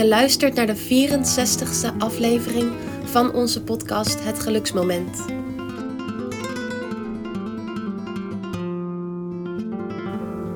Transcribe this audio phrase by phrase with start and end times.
[0.00, 2.72] Je luistert naar de 64ste aflevering
[3.04, 5.24] van onze podcast Het Geluksmoment.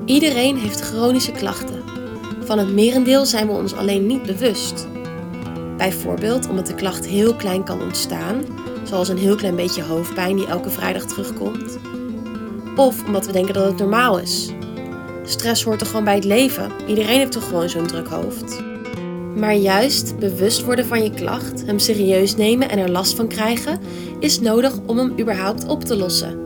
[0.05, 1.83] Iedereen heeft chronische klachten.
[2.45, 4.87] Van het merendeel zijn we ons alleen niet bewust.
[5.77, 8.45] Bijvoorbeeld omdat de klacht heel klein kan ontstaan,
[8.85, 11.79] zoals een heel klein beetje hoofdpijn die elke vrijdag terugkomt.
[12.77, 14.53] Of omdat we denken dat het normaal is.
[15.35, 16.71] Stress hoort er gewoon bij het leven.
[16.87, 18.63] Iedereen heeft toch gewoon zo'n druk hoofd.
[19.37, 23.81] Maar juist bewust worden van je klacht, hem serieus nemen en er last van krijgen,
[24.21, 26.39] is nodig om hem überhaupt op te lossen.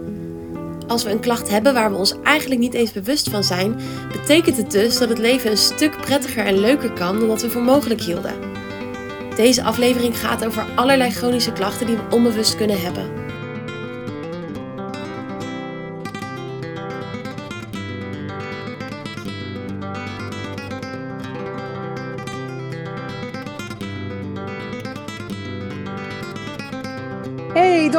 [0.87, 3.77] Als we een klacht hebben waar we ons eigenlijk niet eens bewust van zijn,
[4.13, 7.51] betekent het dus dat het leven een stuk prettiger en leuker kan dan wat we
[7.51, 8.35] voor mogelijk hielden.
[9.37, 13.18] Deze aflevering gaat over allerlei chronische klachten die we onbewust kunnen hebben.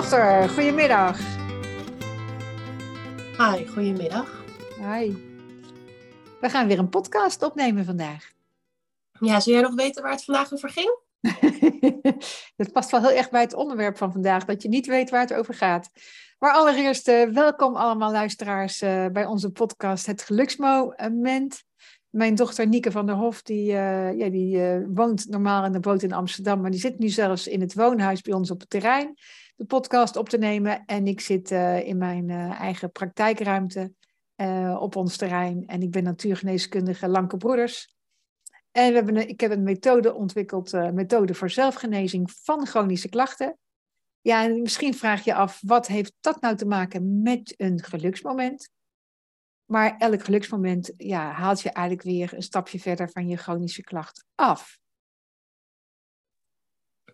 [0.10, 1.20] Dochter, goedemiddag.
[3.38, 4.44] Hi, goedemiddag.
[4.78, 5.14] Hi.
[6.42, 8.32] We gaan weer een podcast opnemen vandaag.
[9.20, 10.98] Ja, zou jij nog weten waar het vandaag over ging?
[12.58, 15.22] Het past wel heel erg bij het onderwerp van vandaag, dat je niet weet waar
[15.22, 15.90] het over gaat.
[16.40, 21.64] Maar allereerst, uh, welkom allemaal luisteraars uh, bij onze podcast Het Geluksmoment.
[22.10, 26.02] Mijn dochter Nieke van der Hof, die, uh, ja, die woont normaal in de boot
[26.02, 29.18] in Amsterdam, maar die zit nu zelfs in het woonhuis bij ons op het terrein
[29.60, 30.86] de podcast op te nemen.
[30.86, 31.52] En ik zit
[31.84, 33.94] in mijn eigen praktijkruimte
[34.80, 35.64] op ons terrein.
[35.68, 37.96] En ik ben natuurgeneeskundige Lanke Broeders.
[38.72, 43.58] En we hebben ik heb een methode ontwikkeld, methode voor zelfgenezing van chronische klachten.
[44.22, 48.70] Ja, en misschien vraag je af, wat heeft dat nou te maken met een geluksmoment?
[49.66, 54.26] Maar elk geluksmoment ja, haalt je eigenlijk weer een stapje verder van je chronische klacht
[54.36, 54.78] af.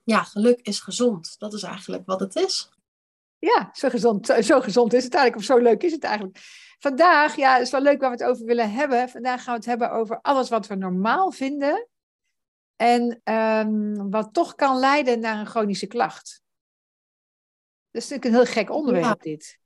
[0.05, 1.35] Ja, geluk is gezond.
[1.39, 2.69] Dat is eigenlijk wat het is.
[3.39, 6.37] Ja, zo gezond, zo gezond is het eigenlijk, of zo leuk is het eigenlijk.
[6.79, 9.09] Vandaag, ja, het is wel leuk waar we het over willen hebben.
[9.09, 11.87] Vandaag gaan we het hebben over alles wat we normaal vinden.
[12.75, 16.43] En um, wat toch kan leiden naar een chronische klacht.
[17.91, 19.31] Dat is natuurlijk een heel gek onderwerp, ja.
[19.31, 19.59] dit.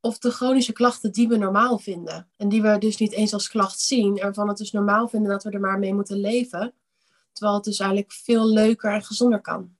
[0.00, 2.30] Of de chronische klachten die we normaal vinden.
[2.36, 4.18] En die we dus niet eens als klacht zien.
[4.18, 6.74] En van het dus normaal vinden dat we er maar mee moeten leven.
[7.32, 9.78] Terwijl het dus eigenlijk veel leuker en gezonder kan.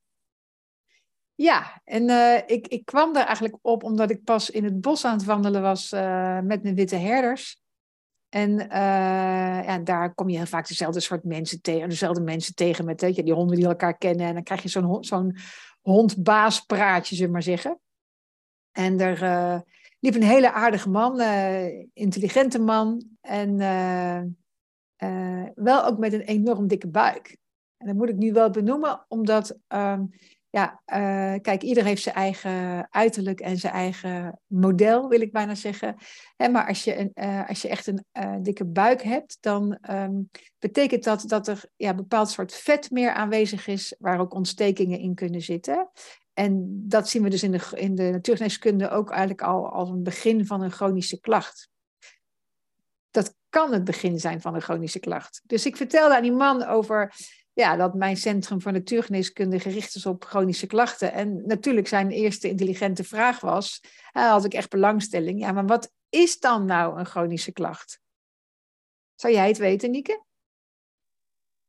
[1.41, 5.05] Ja, en uh, ik, ik kwam daar eigenlijk op omdat ik pas in het bos
[5.05, 7.63] aan het wandelen was uh, met mijn witte herders.
[8.29, 12.85] En uh, ja, daar kom je heel vaak dezelfde soort mensen tegen, dezelfde mensen tegen
[12.85, 14.27] met die honden die elkaar kennen.
[14.27, 15.37] En dan krijg je zo'n zo'n
[15.81, 17.81] hond-baas-praatje, zullen we maar zeggen.
[18.73, 19.65] En er
[20.01, 21.21] liep een hele aardige man,
[21.93, 23.05] intelligente man.
[23.21, 23.57] En
[25.55, 27.37] wel ook met een enorm dikke buik.
[27.77, 30.11] En dat moet ik nu wel benoemen, omdat um,
[30.51, 35.55] ja, uh, kijk, ieder heeft zijn eigen uiterlijk en zijn eigen model, wil ik bijna
[35.55, 35.97] zeggen.
[36.37, 39.79] Hè, maar als je, een, uh, als je echt een uh, dikke buik hebt, dan
[39.91, 44.99] um, betekent dat dat er ja, bepaald soort vet meer aanwezig is, waar ook ontstekingen
[44.99, 45.91] in kunnen zitten.
[46.33, 50.03] En dat zien we dus in de, in de natuurgeneeskunde ook eigenlijk al als een
[50.03, 51.69] begin van een chronische klacht.
[53.11, 55.43] Dat kan het begin zijn van een chronische klacht.
[55.47, 57.15] Dus ik vertelde aan die man over
[57.61, 61.13] ja, dat mijn Centrum voor Natuurgeneeskunde gericht is op chronische klachten.
[61.13, 63.81] En natuurlijk zijn eerste intelligente vraag was,
[64.13, 68.01] had ik echt belangstelling, ja, maar wat is dan nou een chronische klacht?
[69.15, 70.25] Zou jij het weten, Nieke?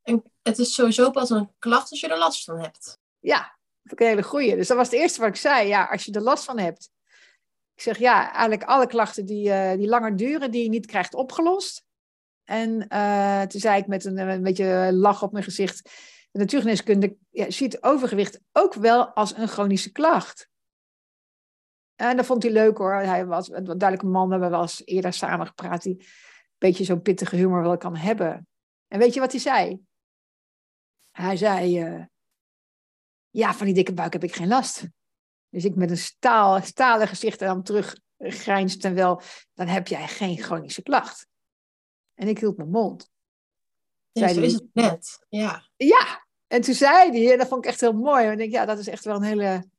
[0.02, 3.00] En het is sowieso pas een klacht als je er last van hebt.
[3.20, 4.56] Ja, dat vind ik een hele goeie.
[4.56, 6.92] Dus dat was het eerste wat ik zei, ja, als je er last van hebt.
[7.76, 11.14] Ik zeg, ja, eigenlijk alle klachten die, uh, die langer duren, die je niet krijgt
[11.14, 11.84] opgelost,
[12.52, 15.90] en uh, toen zei ik met een, een beetje lach op mijn gezicht,
[16.32, 20.50] de natuurgeneeskunde ja, ziet overgewicht ook wel als een chronische klacht.
[21.96, 22.94] En dat vond hij leuk hoor.
[22.94, 26.06] Hij was een duidelijke man, we hebben wel eens eerder samen gepraat, die een
[26.58, 28.48] beetje zo'n pittige humor wel kan hebben.
[28.88, 29.82] En weet je wat hij zei?
[31.12, 32.06] Hij zei, uh,
[33.30, 34.88] ja, van die dikke buik heb ik geen last.
[35.50, 39.22] Dus ik met een staal, stalen gezicht aan hem terug grijnst en wel,
[39.54, 41.30] dan heb jij geen chronische klacht.
[42.22, 43.12] En ik hield mijn mond.
[44.12, 45.68] Ja, zo is het net, ja.
[45.76, 48.26] Ja, en toen zei hij, en dat vond ik echt heel mooi.
[48.26, 49.70] En ik denk, ja, dat is echt wel een hele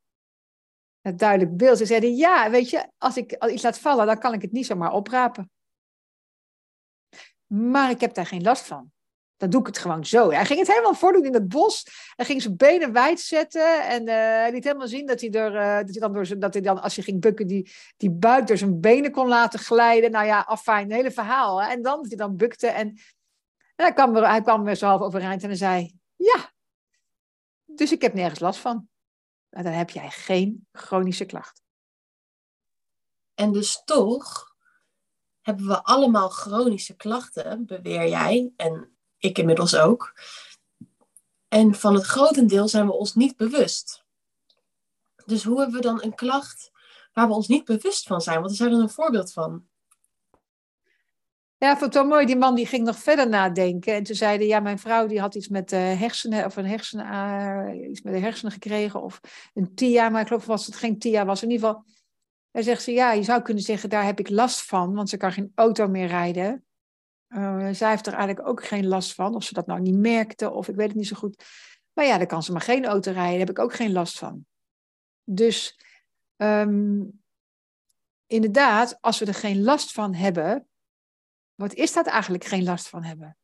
[1.00, 1.78] een duidelijk beeld.
[1.78, 4.52] Ze zeiden, ja, weet je, als ik als iets laat vallen, dan kan ik het
[4.52, 5.50] niet zomaar oprapen.
[7.46, 8.92] Maar ik heb daar geen last van.
[9.42, 10.30] Dan doe ik het gewoon zo.
[10.30, 11.86] Hij ging het helemaal voordoen in het bos.
[12.16, 13.86] Hij ging zijn benen wijd zetten.
[13.88, 16.52] En uh, hij liet helemaal zien dat hij, er, uh, dat hij dan, door dat
[16.52, 20.10] hij dan, als hij ging bukken, die, die buik door zijn benen kon laten glijden.
[20.10, 21.62] Nou ja, afijn, een hele verhaal.
[21.62, 21.68] Hè?
[21.70, 22.66] En dan dat hij dan bukte.
[22.66, 22.88] En,
[23.74, 26.52] en hij, kwam er, hij kwam er zo half overeind en hij zei, ja,
[27.64, 28.88] dus ik heb nergens last van.
[29.50, 31.62] Nou, dan heb jij geen chronische klacht.
[33.34, 34.54] En dus toch
[35.40, 38.91] hebben we allemaal chronische klachten, beweer jij, en
[39.22, 40.12] ik inmiddels ook.
[41.48, 44.04] En van het grotendeel zijn we ons niet bewust.
[45.26, 46.70] Dus hoe hebben we dan een klacht
[47.12, 48.40] waar we ons niet bewust van zijn?
[48.40, 49.66] Wat is daar dan een voorbeeld van?
[51.56, 52.26] Ja, ik vond het wel mooi.
[52.26, 53.94] Die man die ging nog verder nadenken.
[53.94, 57.06] En toen zeiden, ja, mijn vrouw die had iets met de hersenen, of een hersenen,
[57.06, 59.20] uh, iets met de hersenen gekregen, of
[59.54, 61.42] een TIA, maar ik geloof was het geen TIA was.
[61.42, 61.84] In ieder geval,
[62.50, 65.16] hij zegt ze, ja, je zou kunnen zeggen, daar heb ik last van, want ze
[65.16, 66.64] kan geen auto meer rijden.
[67.34, 70.50] Uh, zij heeft er eigenlijk ook geen last van, of ze dat nou niet merkte,
[70.50, 71.44] of ik weet het niet zo goed.
[71.92, 74.18] Maar ja, dan kan ze maar geen auto rijden, daar heb ik ook geen last
[74.18, 74.46] van.
[75.24, 75.78] Dus
[76.36, 77.22] um,
[78.26, 80.68] inderdaad, als we er geen last van hebben,
[81.54, 83.36] wat is dat eigenlijk geen last van hebben?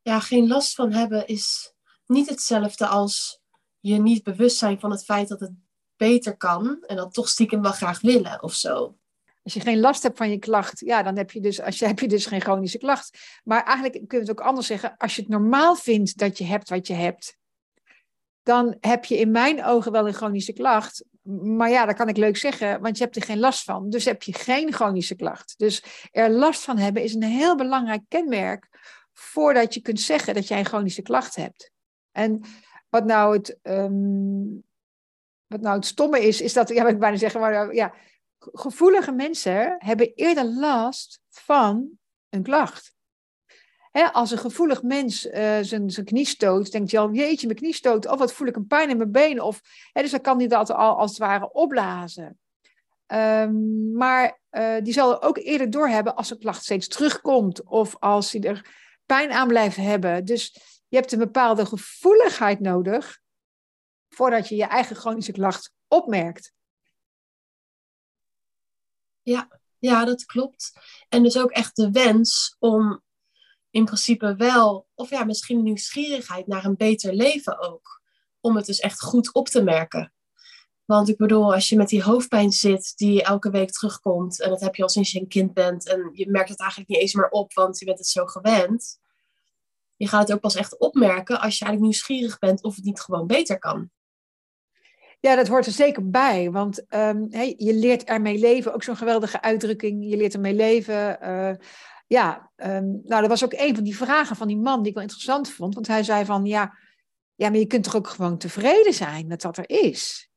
[0.00, 1.72] Ja, geen last van hebben is
[2.06, 3.40] niet hetzelfde als
[3.80, 5.52] je niet bewust zijn van het feit dat het
[5.96, 8.98] beter kan en dat toch stiekem wel graag willen of zo.
[9.42, 11.86] Als je geen last hebt van je klacht, ja, dan heb je dus, als je,
[11.92, 13.18] heb je dus geen chronische klacht.
[13.44, 14.96] Maar eigenlijk kun je het ook anders zeggen.
[14.96, 17.36] Als je het normaal vindt dat je hebt wat je hebt,
[18.42, 21.04] dan heb je in mijn ogen wel een chronische klacht.
[21.42, 23.90] Maar ja, dat kan ik leuk zeggen, want je hebt er geen last van.
[23.90, 25.54] Dus heb je geen chronische klacht.
[25.56, 28.68] Dus er last van hebben is een heel belangrijk kenmerk
[29.12, 31.70] voordat je kunt zeggen dat jij een chronische klacht hebt.
[32.12, 32.40] En
[32.88, 34.64] wat nou het, um,
[35.46, 37.94] wat nou het stomme is, is dat, ja, wat ik bijna zeggen, maar ja,
[38.38, 41.90] gevoelige mensen hebben eerder last van
[42.28, 42.96] een klacht.
[44.12, 48.06] als een gevoelig mens uh, zijn, knie stoot, denkt hij al, jeetje, mijn knie stoot,
[48.06, 49.60] of wat voel ik een pijn in mijn benen, of,
[49.92, 52.38] dus dan kan hij dat al als het ware opblazen.
[53.12, 58.32] Um, maar uh, die zal ook eerder doorhebben als een klacht steeds terugkomt, of als
[58.32, 58.70] hij er
[59.06, 60.24] pijn aan blijft hebben.
[60.24, 60.52] Dus
[60.88, 63.20] je hebt een bepaalde gevoeligheid nodig
[64.08, 66.52] voordat je je eigen chronische klacht opmerkt.
[69.28, 69.48] Ja,
[69.78, 70.72] ja, dat klopt.
[71.08, 73.02] En dus ook echt de wens om
[73.70, 78.02] in principe wel, of ja, misschien nieuwsgierigheid naar een beter leven ook.
[78.40, 80.12] Om het dus echt goed op te merken.
[80.84, 84.60] Want ik bedoel, als je met die hoofdpijn zit die elke week terugkomt, en dat
[84.60, 87.14] heb je al sinds je een kind bent, en je merkt het eigenlijk niet eens
[87.14, 88.98] meer op, want je bent het zo gewend.
[89.96, 93.00] Je gaat het ook pas echt opmerken als je eigenlijk nieuwsgierig bent of het niet
[93.00, 93.90] gewoon beter kan.
[95.20, 96.50] Ja, dat hoort er zeker bij.
[96.50, 98.74] Want hey, je leert ermee leven.
[98.74, 100.10] Ook zo'n geweldige uitdrukking.
[100.10, 101.18] Je leert ermee leven.
[101.22, 101.54] Uh,
[102.06, 104.94] ja, um, nou, dat was ook een van die vragen van die man die ik
[104.94, 105.74] wel interessant vond.
[105.74, 106.78] Want hij zei van, ja,
[107.34, 110.30] ja, maar je kunt toch ook gewoon tevreden zijn met wat er is?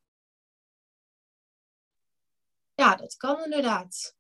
[2.73, 4.15] Ja, dat kan inderdaad.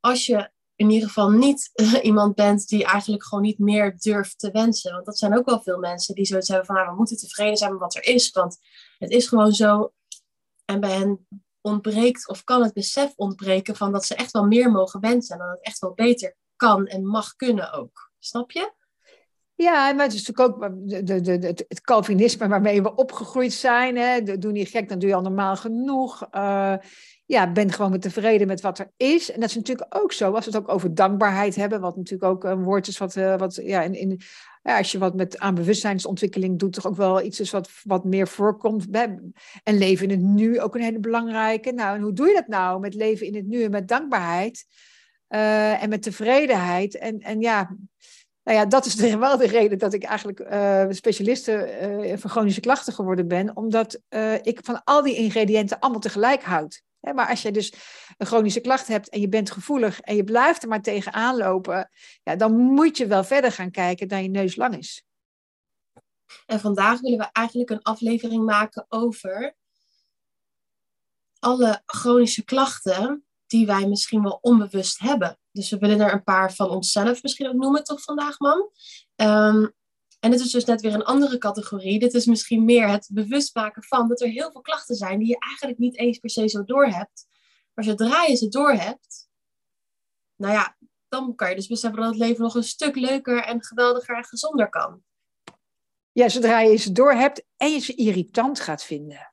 [0.00, 1.70] Als je in ieder geval niet
[2.02, 4.92] iemand bent die eigenlijk gewoon niet meer durft te wensen.
[4.92, 7.56] Want dat zijn ook wel veel mensen die zoiets hebben van, nou, we moeten tevreden
[7.56, 8.30] zijn met wat er is.
[8.30, 8.58] Want
[8.98, 9.92] het is gewoon zo.
[10.64, 11.26] En bij hen
[11.60, 15.38] ontbreekt of kan het besef ontbreken van dat ze echt wel meer mogen wensen.
[15.38, 18.10] En dat het echt wel beter kan en mag kunnen ook.
[18.18, 18.72] Snap je?
[19.56, 23.96] Ja, maar het is natuurlijk ook de, de, de, het Calvinisme waarmee we opgegroeid zijn.
[23.96, 24.38] Hè.
[24.38, 26.28] Doe niet gek, dan doe je al normaal genoeg.
[26.32, 26.74] Uh,
[27.26, 29.30] ja, ben gewoon tevreden met wat er is.
[29.30, 32.32] En dat is natuurlijk ook zo, als we het ook over dankbaarheid hebben, wat natuurlijk
[32.32, 34.20] ook een woord is wat, uh, wat ja, in, in,
[34.62, 38.04] ja, als je wat met aan bewustzijnsontwikkeling doet, toch ook wel iets is wat, wat
[38.04, 38.86] meer voorkomt.
[38.90, 41.72] En leven in het nu, ook een hele belangrijke.
[41.72, 44.64] Nou, en hoe doe je dat nou met leven in het nu en met dankbaarheid
[45.28, 46.98] uh, en met tevredenheid?
[46.98, 47.76] En, en ja,
[48.46, 52.30] nou ja, dat is de, wel de reden dat ik eigenlijk uh, specialiste uh, voor
[52.30, 54.00] chronische klachten geworden ben, omdat
[54.42, 56.82] ik van al die ingrediënten allemaal tegelijk houd.
[57.00, 57.72] Maar als je dus
[58.16, 61.90] een chronische klacht hebt en je bent gevoelig en je blijft er maar tegenaan lopen,
[62.22, 65.04] ja, dan moet je wel verder gaan kijken dan je neus lang is.
[66.46, 69.54] En vandaag willen we eigenlijk een aflevering maken over
[71.38, 75.38] alle chronische klachten die wij misschien wel onbewust hebben.
[75.52, 78.70] Dus we willen er een paar van onszelf misschien ook noemen, toch vandaag, mam?
[79.16, 79.74] Um,
[80.20, 81.98] en dit is dus net weer een andere categorie.
[81.98, 85.28] Dit is misschien meer het bewust maken van dat er heel veel klachten zijn die
[85.28, 87.26] je eigenlijk niet eens per se zo doorhebt.
[87.74, 89.28] Maar zodra je ze doorhebt,
[90.36, 90.76] nou ja,
[91.08, 94.24] dan kan je dus beseffen dat het leven nog een stuk leuker en geweldiger en
[94.24, 95.02] gezonder kan.
[96.12, 99.32] Ja, zodra je ze doorhebt en je ze irritant gaat vinden.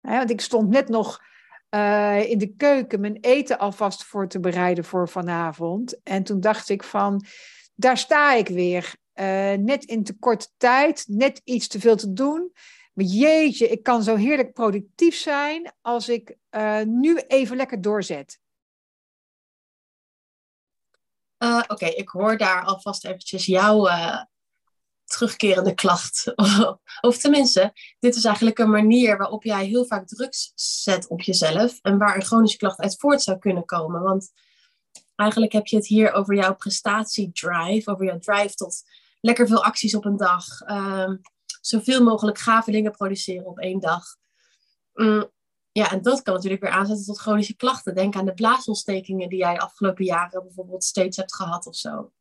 [0.00, 1.20] want ik stond net nog
[1.72, 6.02] eh, in de keuken mijn eten alvast voor te bereiden voor vanavond.
[6.02, 7.24] En toen dacht ik van,
[7.74, 8.94] daar sta ik weer.
[9.14, 12.52] Uh, net in te korte tijd, net iets te veel te doen.
[12.92, 18.40] Maar jeetje, ik kan zo heerlijk productief zijn als ik uh, nu even lekker doorzet.
[21.68, 23.88] Oké, ik hoor daar alvast eventjes jouw
[25.12, 26.32] terugkerende klacht.
[27.00, 31.78] of tenminste, dit is eigenlijk een manier waarop jij heel vaak druk zet op jezelf
[31.80, 34.02] en waar een chronische klacht uit voort zou kunnen komen.
[34.02, 34.32] Want
[35.14, 38.82] eigenlijk heb je het hier over jouw prestatiedrive, over jouw drive tot
[39.20, 41.20] lekker veel acties op een dag, um,
[41.60, 44.04] zoveel mogelijk gave dingen produceren op één dag.
[44.94, 45.30] Mm,
[45.72, 47.94] ja, en dat kan natuurlijk weer aanzetten tot chronische klachten.
[47.94, 52.12] Denk aan de blaasontstekingen die jij de afgelopen jaren bijvoorbeeld steeds hebt gehad of zo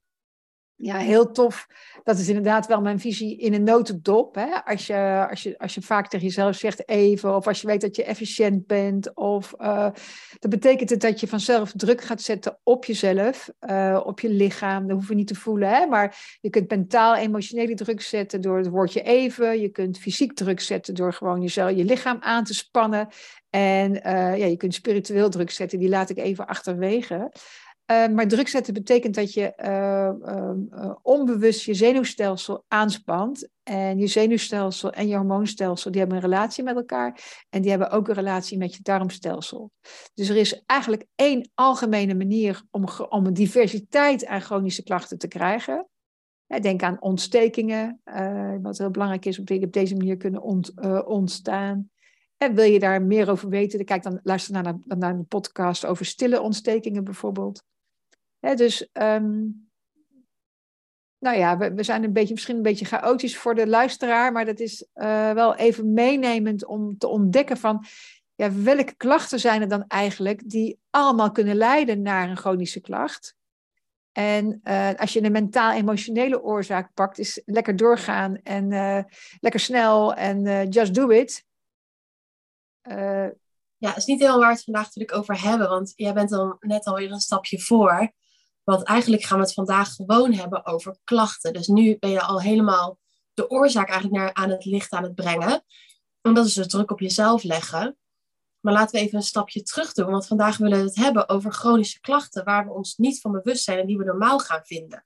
[0.82, 1.68] ja, heel tof.
[2.04, 4.36] Dat is inderdaad wel mijn visie in een notendop.
[4.36, 4.64] Hè?
[4.66, 7.82] Als, je, als, je, als je vaak tegen jezelf zegt even, of als je weet
[7.82, 9.90] dat je efficiënt bent, of uh,
[10.40, 14.88] dat betekent het dat je vanzelf druk gaat zetten op jezelf, uh, op je lichaam.
[14.88, 15.86] Dat hoef je niet te voelen, hè?
[15.86, 19.62] maar je kunt mentaal, emotionele druk zetten door het woordje even.
[19.62, 23.08] Je kunt fysiek druk zetten door gewoon jezelf, je lichaam aan te spannen.
[23.50, 27.32] En uh, ja, je kunt spiritueel druk zetten, die laat ik even achterwege.
[27.92, 33.50] Uh, maar druk zetten betekent dat je uh, uh, onbewust je zenuwstelsel aanspant.
[33.64, 37.44] En je zenuwstelsel en je hormoonstelsel die hebben een relatie met elkaar.
[37.50, 39.72] En die hebben ook een relatie met je darmstelsel.
[40.14, 45.28] Dus er is eigenlijk één algemene manier om, om een diversiteit aan chronische klachten te
[45.28, 45.88] krijgen.
[46.62, 48.02] denk aan ontstekingen,
[48.62, 50.74] wat heel belangrijk is, die op deze manier kunnen ont,
[51.06, 51.90] ontstaan.
[52.42, 56.06] En wil je daar meer over weten, kijk dan luister naar, naar een podcast over
[56.06, 57.64] stille ontstekingen bijvoorbeeld
[58.42, 59.70] dus um,
[61.20, 64.46] nou ja, we, we, zijn een beetje, misschien een beetje chaotisch voor de luisteraar, maar
[64.46, 67.86] dat is uh, wel even meenemend om te ontdekken van
[68.36, 73.36] ja, welke klachten zijn er dan eigenlijk die allemaal kunnen leiden naar een chronische klacht.
[74.12, 79.00] En uh, als je een mentaal-emotionele oorzaak pakt, is lekker doorgaan en uh,
[79.40, 81.46] lekker snel en just do it.
[83.78, 86.30] Ja, het is niet helemaal waar we het vandaag natuurlijk over hebben, want jij bent
[86.30, 88.12] dan net alweer een stapje voor.
[88.64, 91.54] Want eigenlijk gaan we het vandaag gewoon hebben over klachten.
[91.54, 93.00] Dus nu ben je al helemaal
[93.34, 95.64] de oorzaak eigenlijk naar, aan het licht aan het brengen.
[96.22, 97.98] En dat is dus druk op jezelf leggen.
[98.60, 100.12] Maar laten we even een stapje terug doen.
[100.12, 103.64] Want vandaag willen we het hebben over chronische klachten waar we ons niet van bewust
[103.64, 105.06] zijn en die we normaal gaan vinden.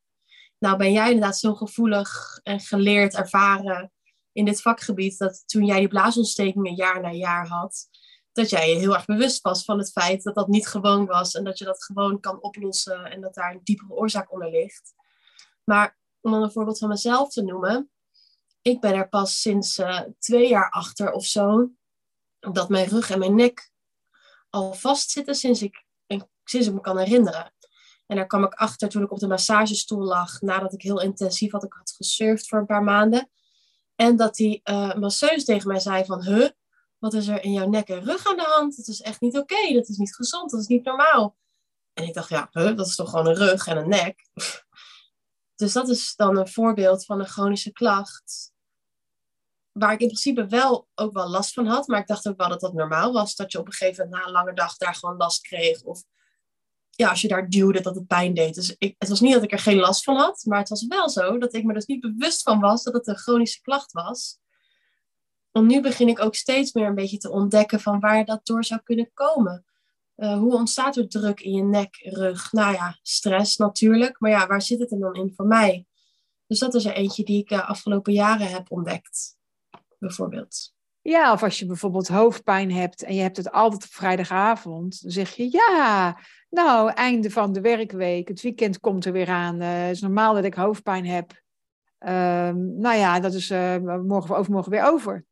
[0.60, 3.92] Nou ben jij inderdaad zo gevoelig en geleerd, ervaren
[4.36, 7.88] in dit vakgebied dat toen jij die blaasontstekingen jaar na jaar had,
[8.32, 11.34] dat jij je heel erg bewust was van het feit dat dat niet gewoon was
[11.34, 14.94] en dat je dat gewoon kan oplossen en dat daar een diepere oorzaak onder ligt.
[15.64, 17.92] Maar om dan een voorbeeld van mezelf te noemen,
[18.62, 21.72] ik ben er pas sinds uh, twee jaar achter of zo
[22.40, 23.72] dat mijn rug en mijn nek
[24.50, 25.86] al vastzitten sinds ik,
[26.44, 27.54] sinds ik me kan herinneren.
[28.06, 31.52] En daar kwam ik achter toen ik op de massagestoel lag, nadat ik heel intensief
[31.52, 33.30] had, ik had gesurfd voor een paar maanden.
[33.96, 36.50] En dat die uh, masseuse tegen mij zei van, huh,
[36.98, 38.78] wat is er in jouw nek en rug aan de hand?
[38.78, 41.38] Dat is echt niet oké, dat is niet gezond, dat is niet normaal.
[41.94, 44.28] En ik dacht, ja, dat is toch gewoon een rug en een nek.
[45.56, 48.54] Dus dat is dan een voorbeeld van een chronische klacht.
[49.72, 51.88] Waar ik in principe wel ook wel last van had.
[51.88, 53.36] Maar ik dacht ook wel dat dat normaal was.
[53.36, 55.82] Dat je op een gegeven moment na een lange dag daar gewoon last kreeg.
[55.82, 56.04] Of
[56.96, 58.56] ja, als je daar duwde, dat het pijn deed.
[58.56, 60.44] Dus ik, het was niet dat ik er geen last van had.
[60.46, 63.08] Maar het was wel zo dat ik me dus niet bewust van was dat het
[63.08, 64.40] een chronische klacht was.
[65.52, 68.64] En nu begin ik ook steeds meer een beetje te ontdekken van waar dat door
[68.64, 69.66] zou kunnen komen.
[70.16, 72.52] Uh, hoe ontstaat er druk in je nek, rug?
[72.52, 74.20] Nou ja, stress natuurlijk.
[74.20, 75.88] Maar ja, waar zit het dan in voor mij?
[76.48, 79.38] Dus dat is er eentje die ik de uh, afgelopen jaren heb ontdekt,
[80.00, 80.75] bijvoorbeeld.
[81.08, 85.12] Ja, of als je bijvoorbeeld hoofdpijn hebt en je hebt het altijd op vrijdagavond, dan
[85.12, 86.20] zeg je ja,
[86.50, 89.62] nou, einde van de werkweek, het weekend komt er weer aan.
[89.62, 91.42] Uh, het is normaal dat ik hoofdpijn heb.
[91.98, 95.26] Ehm, nou ja, dat is uh, morgen of overmorgen weer over.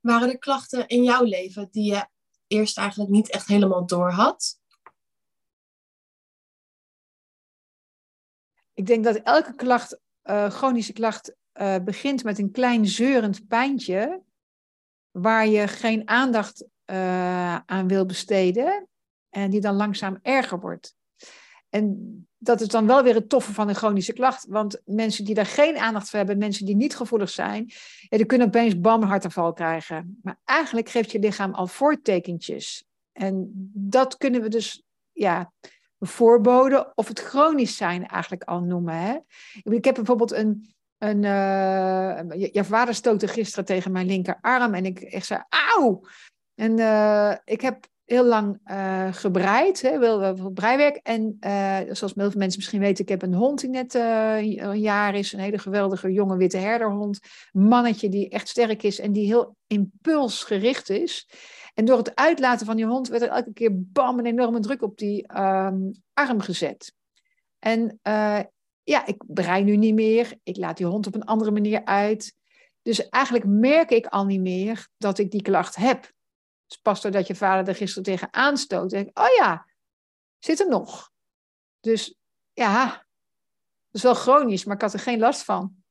[0.00, 2.06] Waren er klachten in jouw leven die je
[2.46, 4.60] eerst eigenlijk niet echt helemaal door had?
[8.74, 14.22] Ik denk dat elke klacht, uh, chronische klacht, uh, begint met een klein zeurend pijntje,
[15.10, 18.88] waar je geen aandacht uh, aan wil besteden
[19.30, 20.96] en die dan langzaam erger wordt.
[21.68, 24.46] En dat is dan wel weer het toffe van een chronische klacht.
[24.48, 27.72] Want mensen die daar geen aandacht voor hebben, mensen die niet gevoelig zijn,
[28.08, 30.18] die kunnen opeens bam hartaanval krijgen.
[30.22, 32.84] Maar eigenlijk geeft je lichaam al voortekentjes.
[33.12, 34.82] En dat kunnen we dus,
[35.12, 35.52] ja,
[35.98, 38.94] voorboden of het chronisch zijn eigenlijk al noemen.
[38.94, 39.18] Hè?
[39.62, 44.84] Ik heb bijvoorbeeld een, een uh, je, je vader stootte gisteren tegen mijn linkerarm en
[44.84, 46.00] ik, ik zei, auw!
[46.54, 50.96] En uh, ik heb heel lang uh, gebreid, hè, wel, wel breiwerk.
[50.96, 51.36] En
[51.90, 55.32] zoals veel mensen misschien weten, ik heb een hond die net een jaar is.
[55.32, 57.18] Een hele geweldige jonge witte herderhond.
[57.52, 61.28] Mannetje die echt sterk is en die heel impulsgericht is.
[61.74, 64.82] En door het uitlaten van die hond werd er elke keer bam een enorme druk
[64.82, 66.92] op die um, arm gezet.
[67.58, 68.00] En
[68.84, 70.38] ja, ik brei nu niet meer.
[70.42, 72.36] Ik laat die hond op een andere manier uit.
[72.82, 76.12] Dus eigenlijk merk ik al niet meer dat ik die klacht heb.
[76.66, 79.68] Dus pas doordat je vader er gisteren tegen aanstoot, denk ik, oh ja,
[80.38, 81.10] zit er nog.
[81.80, 82.14] Dus
[82.52, 83.04] ja, dat
[83.90, 85.84] is wel chronisch, maar ik had er geen last van.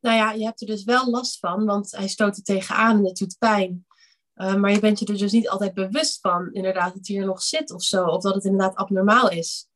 [0.00, 3.04] Nou ja, je hebt er dus wel last van, want hij stoot er tegenaan en
[3.04, 3.86] het doet pijn.
[4.34, 7.26] Uh, maar je bent je er dus niet altijd bewust van, inderdaad, dat hij er
[7.26, 8.06] nog zit of zo.
[8.06, 9.68] Of dat het inderdaad abnormaal is.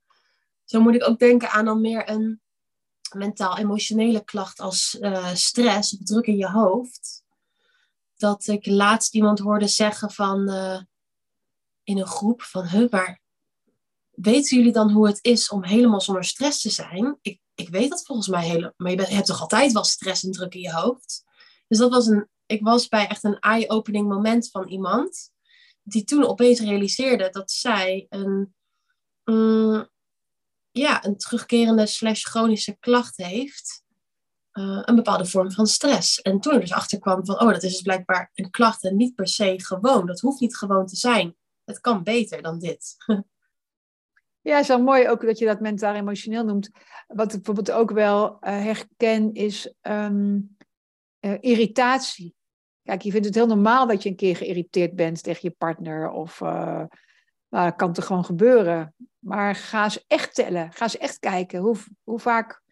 [0.69, 2.41] Zo moet ik ook denken aan dan meer een
[3.17, 7.25] mentaal-emotionele klacht als uh, stress of druk in je hoofd.
[8.17, 10.81] Dat ik laatst iemand hoorde zeggen van uh,
[11.83, 13.21] in een groep van, maar
[14.11, 17.19] weten jullie dan hoe het is om helemaal zonder stress te zijn?
[17.21, 20.25] Ik, ik weet dat volgens mij helemaal, maar je, je hebt toch altijd wel stress
[20.25, 21.25] en druk in je hoofd?
[21.69, 25.31] Dus dat was een, ik was bij echt een eye-opening moment van iemand
[25.83, 28.55] die toen opeens realiseerde dat zij een,
[29.25, 29.89] mm,
[30.78, 33.82] ja, een terugkerende slash chronische klacht heeft,
[34.52, 36.20] uh, een bepaalde vorm van stress.
[36.20, 38.97] En toen er dus achter kwam van, oh, dat is dus blijkbaar een klacht en
[38.97, 40.06] niet per se gewoon.
[40.06, 41.37] Dat hoeft niet gewoon te zijn.
[41.64, 42.97] Het kan beter dan dit.
[44.40, 46.70] Ja, het is wel mooi ook dat je dat mentaal-emotioneel noemt.
[47.06, 50.56] Wat ik bijvoorbeeld ook wel uh, herken is um,
[51.20, 52.35] uh, irritatie.
[52.82, 56.11] Kijk, je vindt het heel normaal dat je een keer geïrriteerd bent tegen je partner
[56.11, 56.88] of nou,
[57.49, 58.94] dat kan toch gewoon gebeuren.
[59.19, 60.73] Maar ga eens echt tellen.
[60.73, 61.61] Ga eens echt kijken.
[62.05, 62.63] Hoe, vaak,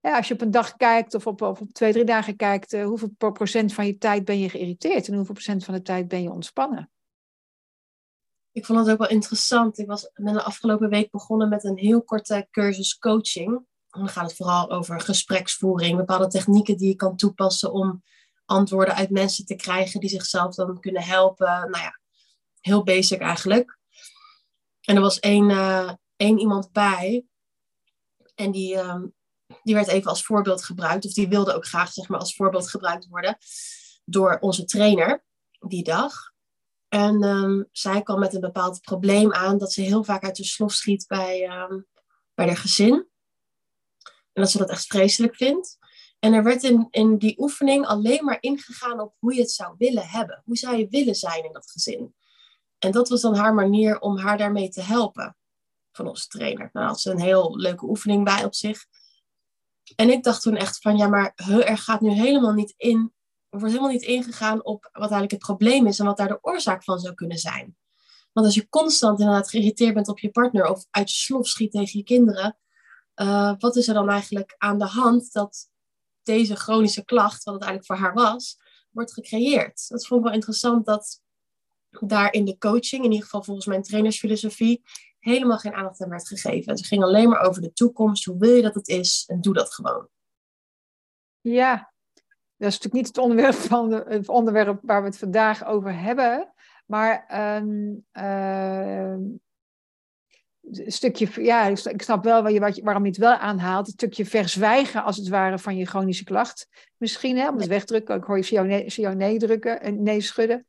[0.00, 3.12] als je op een dag kijkt of op, op twee, drie dagen kijkt, uh, hoeveel
[3.32, 6.30] procent van je tijd ben je geïrriteerd en hoeveel procent van de tijd ben je
[6.30, 6.90] ontspannen?
[8.52, 9.78] Ik vond het ook wel interessant.
[9.78, 13.48] Ik was met de afgelopen week begonnen met een heel korte cursus coaching.
[13.90, 18.02] En dan gaat het vooral over gespreksvoering, bepaalde technieken die je kan toepassen om
[18.44, 21.46] antwoorden uit mensen te krijgen die zichzelf dan kunnen helpen.
[21.46, 22.00] Nou ja,
[22.60, 23.78] heel basic eigenlijk.
[24.80, 27.24] En er was één, uh, één iemand bij.
[28.34, 29.02] En die, uh,
[29.62, 31.04] die werd even als voorbeeld gebruikt.
[31.04, 33.38] Of die wilde ook graag zeg maar, als voorbeeld gebruikt worden.
[34.04, 35.24] Door onze trainer
[35.58, 36.32] die dag.
[36.88, 39.58] En um, zij kwam met een bepaald probleem aan.
[39.58, 41.86] Dat ze heel vaak uit de slof schiet bij, um,
[42.34, 43.08] bij haar gezin.
[44.32, 45.78] En dat ze dat echt vreselijk vindt.
[46.18, 49.74] En er werd in, in die oefening alleen maar ingegaan op hoe je het zou
[49.78, 50.42] willen hebben.
[50.44, 52.14] Hoe zou je willen zijn in dat gezin?
[52.80, 55.36] En dat was dan haar manier om haar daarmee te helpen
[55.92, 56.70] van onze trainer.
[56.72, 58.86] Nou had ze een heel leuke oefening bij op zich.
[59.96, 63.12] En ik dacht toen echt van, ja, maar er gaat nu helemaal niet in,
[63.48, 66.38] er wordt helemaal niet ingegaan op wat eigenlijk het probleem is en wat daar de
[66.42, 67.76] oorzaak van zou kunnen zijn.
[68.32, 71.70] Want als je constant inderdaad geïrriteerd bent op je partner of uit je slof schiet
[71.70, 72.58] tegen je kinderen,
[73.14, 75.70] uh, wat is er dan eigenlijk aan de hand dat
[76.22, 78.58] deze chronische klacht, wat het eigenlijk voor haar was,
[78.90, 79.88] wordt gecreëerd?
[79.88, 81.22] Dat vond ik wel interessant dat
[81.90, 84.82] daar in de coaching, in ieder geval volgens mijn trainersfilosofie,
[85.18, 86.72] helemaal geen aandacht aan werd gegeven.
[86.72, 88.24] Het ging alleen maar over de toekomst.
[88.24, 89.24] Hoe wil je dat het is?
[89.26, 90.08] En doe dat gewoon.
[91.40, 91.92] Ja,
[92.56, 96.00] dat is natuurlijk niet het onderwerp, van de, het onderwerp waar we het vandaag over
[96.00, 96.52] hebben.
[96.86, 99.16] Maar een uh,
[100.86, 103.86] stukje, ja, ik snap wel waar je, wat je, waarom je het wel aanhaalt.
[103.86, 106.68] Een stukje verzwijgen, als het ware, van je chronische klacht.
[106.96, 108.16] Misschien, hè, om het wegdrukken.
[108.16, 110.66] Ik hoor je zie jou jou nee drukken en nee schudden.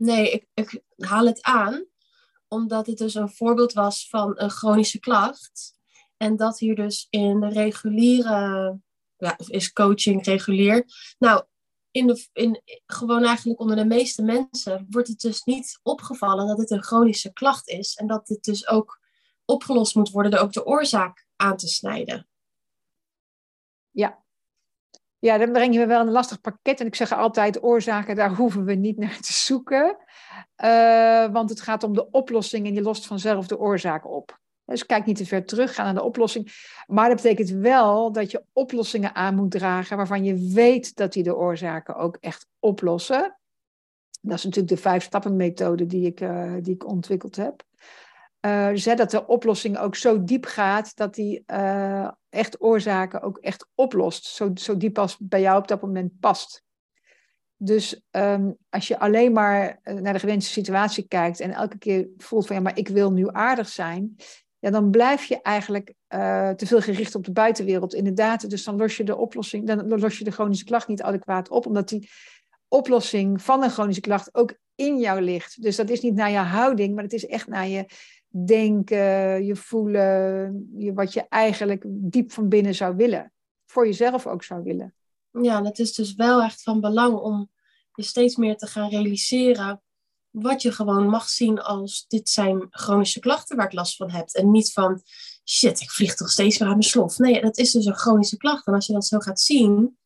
[0.00, 1.88] Nee, ik, ik haal het aan
[2.48, 5.78] omdat het dus een voorbeeld was van een chronische klacht.
[6.16, 8.78] En dat hier dus in de reguliere,
[9.16, 10.84] ja, of is coaching regulier.
[11.18, 11.44] Nou,
[11.90, 16.58] in de, in, gewoon eigenlijk onder de meeste mensen wordt het dus niet opgevallen dat
[16.58, 17.94] het een chronische klacht is.
[17.94, 19.00] En dat dit dus ook
[19.44, 22.28] opgelost moet worden door ook de oorzaak aan te snijden.
[23.90, 24.19] Ja,
[25.20, 26.80] ja, dan breng je me wel een lastig pakket.
[26.80, 29.96] En ik zeg altijd, oorzaken, daar hoeven we niet naar te zoeken.
[30.64, 34.38] Uh, want het gaat om de oplossing en je lost vanzelf de oorzaak op.
[34.64, 36.52] Dus kijk niet te ver terug, ga naar de oplossing.
[36.86, 41.22] Maar dat betekent wel dat je oplossingen aan moet dragen waarvan je weet dat die
[41.22, 43.38] de oorzaken ook echt oplossen.
[44.20, 47.62] Dat is natuurlijk de vijf stappen methode die ik, uh, die ik ontwikkeld heb.
[48.46, 53.38] Uh, dus dat de oplossing ook zo diep gaat dat die uh, echt oorzaken ook
[53.38, 54.24] echt oplost.
[54.24, 56.62] Zo, zo diep als bij jou op dat moment past.
[57.56, 62.08] Dus um, als je alleen maar eh, naar de gewenste situatie kijkt en elke keer
[62.16, 64.16] voelt van ja, maar ik wil nu aardig zijn,
[64.58, 65.94] ja, dan blijf je eigenlijk
[66.56, 67.94] te veel gericht op de buitenwereld.
[67.94, 71.48] Inderdaad, dus dan los je de oplossing, dan los je de chronische klacht niet adequaat
[71.48, 72.08] op, omdat die
[72.68, 75.62] oplossing van een chronische klacht ook in jou ligt.
[75.62, 77.86] Dus dat is niet naar je houding, maar het is echt naar je
[78.46, 83.32] denken, je voelen, je, wat je eigenlijk diep van binnen zou willen.
[83.66, 84.94] Voor jezelf ook zou willen.
[85.30, 87.50] Ja, en het is dus wel echt van belang om
[87.94, 89.82] je steeds meer te gaan realiseren
[90.30, 94.28] wat je gewoon mag zien als dit zijn chronische klachten waar ik last van heb.
[94.28, 95.02] En niet van
[95.44, 97.18] shit, ik vlieg toch steeds weer aan mijn slof.
[97.18, 98.66] Nee, dat is dus een chronische klacht.
[98.66, 99.98] En als je dat zo gaat zien,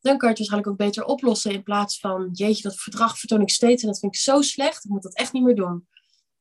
[0.00, 3.40] dan kan je het waarschijnlijk ook beter oplossen in plaats van jeetje, dat verdrag vertoon
[3.40, 5.86] ik steeds en dat vind ik zo slecht, ik moet dat echt niet meer doen.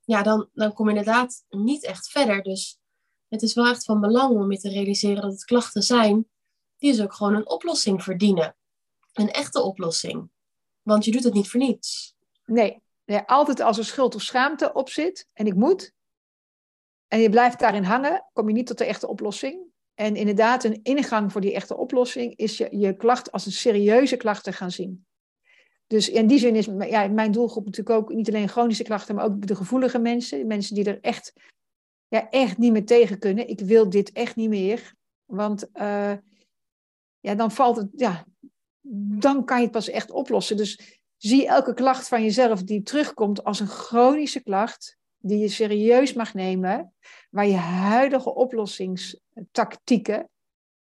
[0.05, 2.41] Ja, dan, dan kom je inderdaad niet echt verder.
[2.41, 2.79] Dus
[3.27, 6.27] het is wel echt van belang om je te realiseren dat het klachten zijn
[6.77, 8.55] die dus ook gewoon een oplossing verdienen.
[9.13, 10.29] Een echte oplossing.
[10.81, 12.15] Want je doet het niet voor niets.
[12.45, 12.81] Nee,
[13.25, 15.93] altijd als er schuld of schaamte op zit en ik moet,
[17.07, 19.71] en je blijft daarin hangen, kom je niet tot de echte oplossing.
[19.93, 24.17] En inderdaad, een ingang voor die echte oplossing is je, je klacht als een serieuze
[24.17, 25.05] klacht te gaan zien.
[25.87, 29.25] Dus in die zin is ja, mijn doelgroep natuurlijk ook niet alleen chronische klachten, maar
[29.25, 30.47] ook de gevoelige mensen.
[30.47, 31.33] Mensen die er echt,
[32.07, 33.47] ja, echt niet meer tegen kunnen.
[33.47, 34.93] Ik wil dit echt niet meer.
[35.25, 36.13] Want uh,
[37.19, 38.25] ja, dan valt het, ja,
[39.19, 40.57] dan kan je het pas echt oplossen.
[40.57, 46.13] Dus zie elke klacht van jezelf die terugkomt als een chronische klacht, die je serieus
[46.13, 46.93] mag nemen,
[47.29, 50.29] waar je huidige oplossingstactieken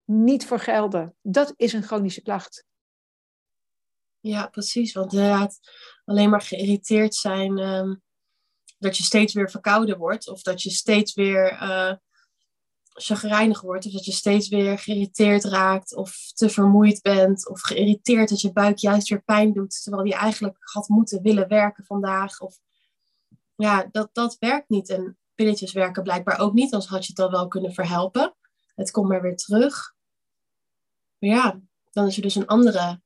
[0.05, 1.15] niet voor gelden.
[1.23, 2.65] Dat is een chronische klacht.
[4.21, 4.93] Ja, precies.
[4.93, 5.59] Want inderdaad,
[6.05, 7.95] alleen maar geïrriteerd zijn ehm,
[8.79, 11.93] dat je steeds weer verkouden wordt, of dat je steeds weer uh,
[12.93, 18.29] chagrijnig wordt, of dat je steeds weer geïrriteerd raakt, of te vermoeid bent, of geïrriteerd
[18.29, 22.41] dat je buik juist weer pijn doet, terwijl die eigenlijk had moeten willen werken vandaag.
[22.41, 22.59] Of
[23.57, 24.89] ja, dat, dat werkt niet.
[24.89, 28.35] En pilletjes werken blijkbaar ook niet, anders had je het al wel kunnen verhelpen.
[28.75, 29.95] Het komt maar weer terug.
[31.19, 33.01] Maar ja, dan is er dus een andere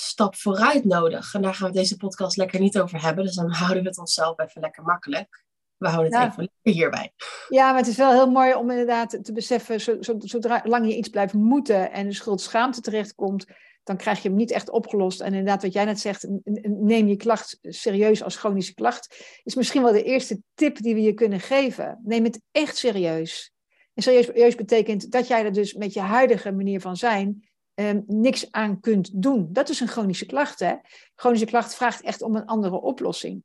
[0.00, 1.34] stap vooruit nodig.
[1.34, 3.24] En daar gaan we deze podcast lekker niet over hebben.
[3.24, 5.44] Dus dan houden we het onszelf even lekker makkelijk.
[5.76, 7.12] We houden het even lekker hierbij.
[7.48, 9.80] Ja, maar het is wel heel mooi om inderdaad te beseffen,
[10.18, 13.46] zodra lang je iets blijft moeten en de schuld schaamte terechtkomt,
[13.82, 15.20] dan krijg je hem niet echt opgelost.
[15.20, 16.26] En inderdaad, wat jij net zegt,
[16.62, 21.00] neem je klacht serieus als chronische klacht, is misschien wel de eerste tip die we
[21.00, 22.00] je kunnen geven.
[22.04, 23.52] Neem het echt serieus.
[23.94, 27.47] En serieus betekent dat jij er dus met je huidige manier van zijn
[27.80, 29.48] um, niks aan kunt doen.
[29.52, 30.60] Dat is een chronische klacht.
[30.60, 30.74] Hè?
[31.14, 33.42] Chronische klacht vraagt echt om een andere oplossing.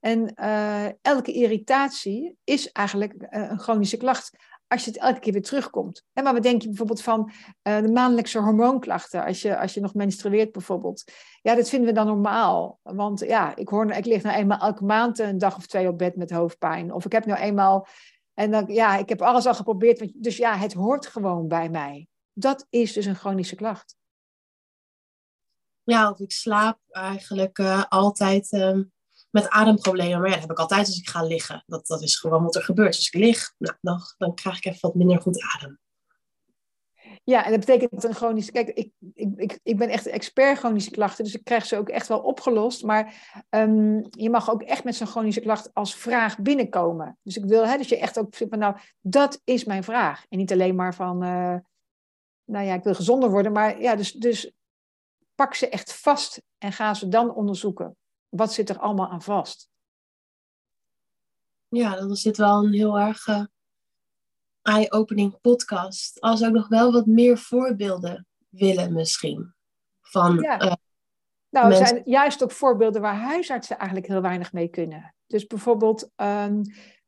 [0.00, 5.32] En uh, elke irritatie is eigenlijk uh, een chronische klacht als je het elke keer
[5.32, 6.04] weer terugkomt.
[6.12, 7.30] Maar wat denk je bijvoorbeeld van
[7.62, 11.04] uh, de maandelijkse hormoonklachten, als je, als je nog menstrueert bijvoorbeeld.
[11.42, 12.78] Ja, dat vinden we dan normaal.
[12.82, 16.16] Want ja, ik, hoor, lig nou eenmaal elke maand een dag of twee op bed
[16.16, 16.92] met hoofdpijn.
[16.92, 17.86] Of ik heb nou eenmaal,
[18.34, 20.22] en dan, ja, ik heb alles al geprobeerd.
[20.22, 22.08] Dus ja, het hoort gewoon bij mij.
[22.40, 23.96] Dat is dus een chronische klacht.
[25.82, 28.92] Ja, of ik slaap eigenlijk uh, altijd um,
[29.30, 30.20] met ademproblemen.
[30.20, 31.62] Maar ja, dat heb ik altijd als ik ga liggen.
[31.66, 32.96] Dat, dat is gewoon wat er gebeurt.
[32.96, 35.78] Als ik lig, nou, dan, dan krijg ik even wat minder goed adem.
[37.24, 38.52] Ja, en dat betekent dat een chronische.
[38.52, 41.88] Kijk, ik, ik, ik, ik ben echt expert chronische klachten, dus ik krijg ze ook
[41.88, 42.84] echt wel opgelost.
[42.84, 43.14] Maar
[43.50, 47.18] um, je mag ook echt met zo'n chronische klacht als vraag binnenkomen.
[47.22, 50.24] Dus ik wil, hè, dus je echt ook zegt, nou, dat is mijn vraag.
[50.28, 51.56] En niet alleen maar van, uh,
[52.50, 53.52] nou ja, ik wil gezonder worden.
[53.52, 54.52] Maar ja, dus, dus
[55.34, 57.96] pak ze echt vast en ga ze dan onderzoeken.
[58.28, 59.68] Wat zit er allemaal aan vast?
[61.68, 63.44] Ja, dan is dit wel een heel erg uh,
[64.62, 66.20] eye-opening podcast.
[66.20, 69.54] Als ook nog wel wat meer voorbeelden willen misschien.
[70.00, 70.62] Van, ja.
[70.62, 70.72] Uh,
[71.48, 75.14] nou, er zijn juist ook voorbeelden waar huisartsen eigenlijk heel weinig mee kunnen.
[75.26, 76.62] Dus bijvoorbeeld um,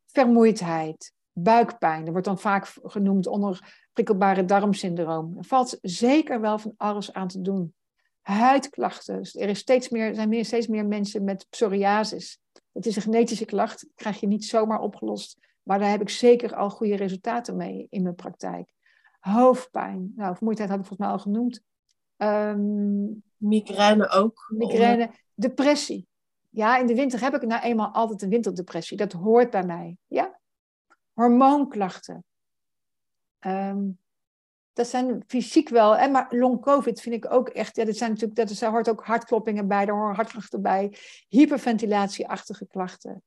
[0.05, 2.05] vermoeidheid, buikpijn.
[2.05, 5.37] Er wordt dan vaak genoemd onder prikkelbare darmsyndroom.
[5.37, 7.73] Er valt zeker wel van alles aan te doen.
[8.21, 9.17] Huidklachten.
[9.17, 12.39] Dus er is steeds meer, zijn meer, steeds meer mensen met psoriasis.
[12.71, 15.37] Het is een genetische klacht, dat krijg je niet zomaar opgelost.
[15.63, 18.73] Maar daar heb ik zeker al goede resultaten mee in mijn praktijk.
[19.19, 20.13] Hoofdpijn.
[20.15, 21.61] Nou, vermoeidheid had ik volgens mij al genoemd.
[22.17, 24.53] Um, migraine ook.
[24.57, 25.09] Migraine.
[25.33, 26.07] Depressie.
[26.49, 28.97] Ja, in de winter heb ik nou eenmaal altijd een winterdepressie.
[28.97, 29.97] Dat hoort bij mij.
[30.07, 30.32] Ja.
[31.13, 32.25] Hormoonklachten.
[33.39, 33.97] Um,
[34.73, 38.09] dat zijn fysiek wel, en maar long covid vind ik ook echt, ja, dat zijn
[38.09, 40.97] natuurlijk, dat is, daar hoort ook hartkloppingen bij, daar horen hartklachten bij,
[41.27, 43.23] hyperventilatieachtige klachten,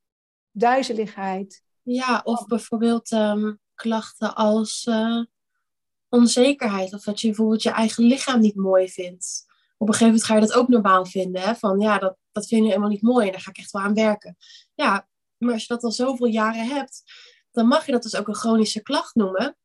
[0.51, 1.63] duizeligheid.
[1.83, 5.25] Ja, of bijvoorbeeld um, klachten als uh,
[6.09, 9.45] onzekerheid, of dat je bijvoorbeeld je eigen lichaam niet mooi vindt.
[9.79, 11.55] Op een gegeven moment ga je dat ook normaal vinden, hè?
[11.55, 13.83] van ja, dat, dat vind je helemaal niet mooi en daar ga ik echt wel
[13.83, 14.37] aan werken.
[14.75, 17.03] Ja, maar als je dat al zoveel jaren hebt,
[17.57, 19.57] dan mag je dat dus ook een chronische klacht noemen.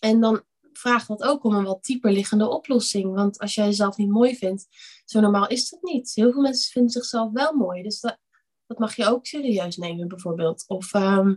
[0.00, 3.14] En dan vraagt dat ook om een wat dieper liggende oplossing.
[3.14, 4.66] Want als jij jezelf niet mooi vindt,
[5.04, 6.12] zo normaal is dat niet.
[6.14, 7.82] Heel veel mensen vinden zichzelf wel mooi.
[7.82, 8.18] Dus dat,
[8.66, 10.64] dat mag je ook serieus nemen, bijvoorbeeld.
[10.66, 11.34] Of ehm,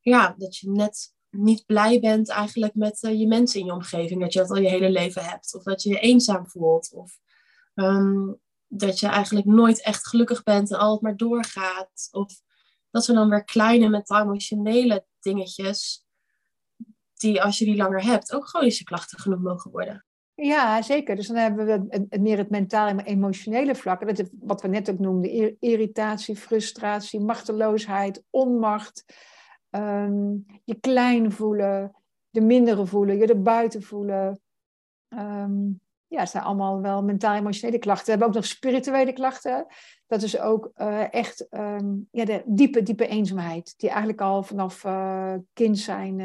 [0.00, 4.20] ja, dat je net niet blij bent eigenlijk met eh, je mensen in je omgeving.
[4.20, 5.54] Dat je dat al je hele leven hebt.
[5.54, 6.92] Of dat je je eenzaam voelt.
[6.92, 7.18] Of
[7.74, 8.32] ehm,
[8.68, 12.08] dat je eigenlijk nooit echt gelukkig bent en altijd maar doorgaat.
[12.10, 12.44] Of
[12.96, 16.04] dat zijn dan weer kleine mentaal-emotionele dingetjes.
[17.14, 20.04] Die als je die langer hebt, ook chronische klachten genoemd mogen worden.
[20.34, 21.16] Ja, zeker.
[21.16, 24.06] Dus dan hebben we meer het mentale en emotionele vlak.
[24.06, 25.56] Dat is wat we net ook noemden.
[25.60, 29.04] Irritatie, frustratie, machteloosheid, onmacht.
[29.70, 31.94] Ehm, je klein voelen,
[32.30, 34.40] de mindere voelen, je er buiten voelen.
[35.08, 38.04] Um, ja, het zijn allemaal wel mentaal-emotionele klachten.
[38.04, 39.66] We hebben ook nog spirituele klachten.
[40.06, 43.74] Dat is ook uh, echt um, ja, de diepe, diepe eenzaamheid.
[43.76, 46.18] Die eigenlijk al vanaf uh, kind zijn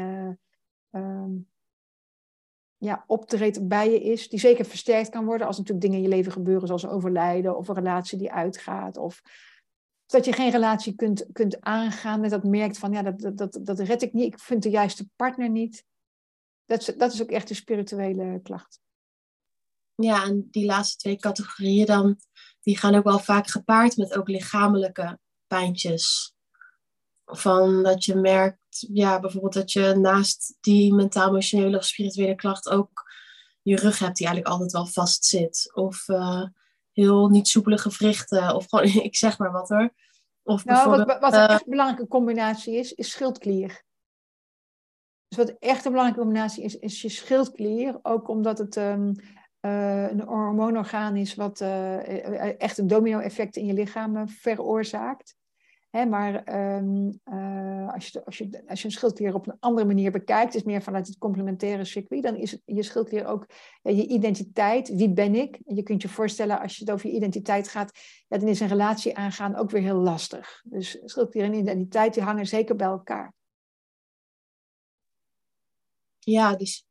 [0.90, 1.24] uh,
[2.76, 4.28] ja, optreedt bij je is.
[4.28, 6.66] Die zeker versterkt kan worden als natuurlijk dingen in je leven gebeuren.
[6.66, 8.96] Zoals overlijden of een relatie die uitgaat.
[8.96, 9.22] Of
[10.06, 12.20] dat je geen relatie kunt, kunt aangaan.
[12.20, 14.32] Met dat merkt van ja, dat, dat, dat, red ik niet.
[14.32, 15.84] Ik vind de juiste partner niet.
[16.64, 18.80] Dat is, dat is ook echt een spirituele klacht.
[20.02, 22.18] Ja, en die laatste twee categorieën dan,
[22.60, 26.34] die gaan ook wel vaak gepaard met ook lichamelijke pijntjes.
[27.24, 33.10] Van dat je merkt, ja, bijvoorbeeld dat je naast die mentaal-emotionele of spirituele klacht ook
[33.62, 35.70] je rug hebt die eigenlijk altijd wel vast zit.
[35.74, 36.44] Of uh,
[36.92, 38.54] heel niet soepele gewrichten.
[38.54, 39.92] Of gewoon, ik zeg maar wat hoor.
[40.42, 43.82] Of nou, wat, wat een uh, echt belangrijke combinatie is, is schildklier.
[45.28, 47.98] Dus wat echt een belangrijke combinatie is, is je schildklier.
[48.02, 49.14] Ook omdat het um,
[49.62, 55.36] uh, een hormoonorgaan is wat uh, echt een domino-effect in je lichaam veroorzaakt.
[55.90, 60.10] Hè, maar uh, als, je, als, je, als je een schildklier op een andere manier
[60.10, 63.46] bekijkt, is meer vanuit het complementaire circuit, dan is je schildklier ook
[63.82, 64.88] je identiteit.
[64.88, 65.60] Wie ben ik?
[65.64, 67.98] Je kunt je voorstellen, als je het over je identiteit gaat,
[68.28, 70.62] ja, dan is een relatie aangaan ook weer heel lastig.
[70.64, 73.34] Dus schildklier en identiteit die hangen zeker bij elkaar.
[76.18, 76.86] Ja, dus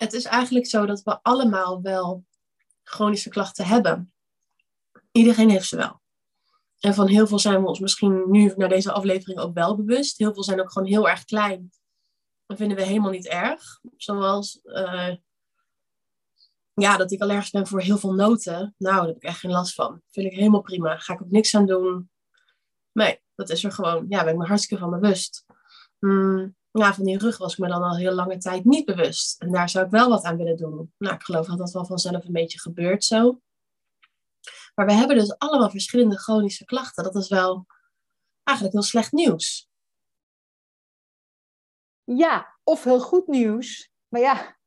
[0.00, 2.24] het is eigenlijk zo dat we allemaal wel
[2.82, 4.12] chronische klachten hebben.
[5.12, 6.00] Iedereen heeft ze wel.
[6.78, 10.18] En van heel veel zijn we ons misschien nu naar deze aflevering ook wel bewust.
[10.18, 11.70] Heel veel zijn ook gewoon heel erg klein.
[12.46, 13.80] Dat vinden we helemaal niet erg.
[13.96, 15.14] Zoals uh,
[16.72, 18.74] ja, dat ik allergisch ben voor heel veel noten.
[18.78, 20.02] Nou, daar heb ik echt geen last van.
[20.10, 20.96] Vind ik helemaal prima.
[20.96, 22.10] Ga ik ook niks aan doen.
[22.92, 24.06] Nee, dat is er gewoon.
[24.08, 25.44] Ja, ben ik me hartstikke van bewust.
[25.98, 29.40] Mm, ja, van die rug was ik me dan al heel lange tijd niet bewust.
[29.40, 30.92] En daar zou ik wel wat aan willen doen.
[30.98, 33.40] Nou, ik geloof dat dat wel vanzelf een beetje gebeurt zo.
[34.74, 37.04] Maar we hebben dus allemaal verschillende chronische klachten.
[37.04, 37.66] Dat is wel
[38.42, 39.68] eigenlijk heel slecht nieuws.
[42.04, 43.90] Ja, of heel goed nieuws.
[44.08, 44.58] Maar ja,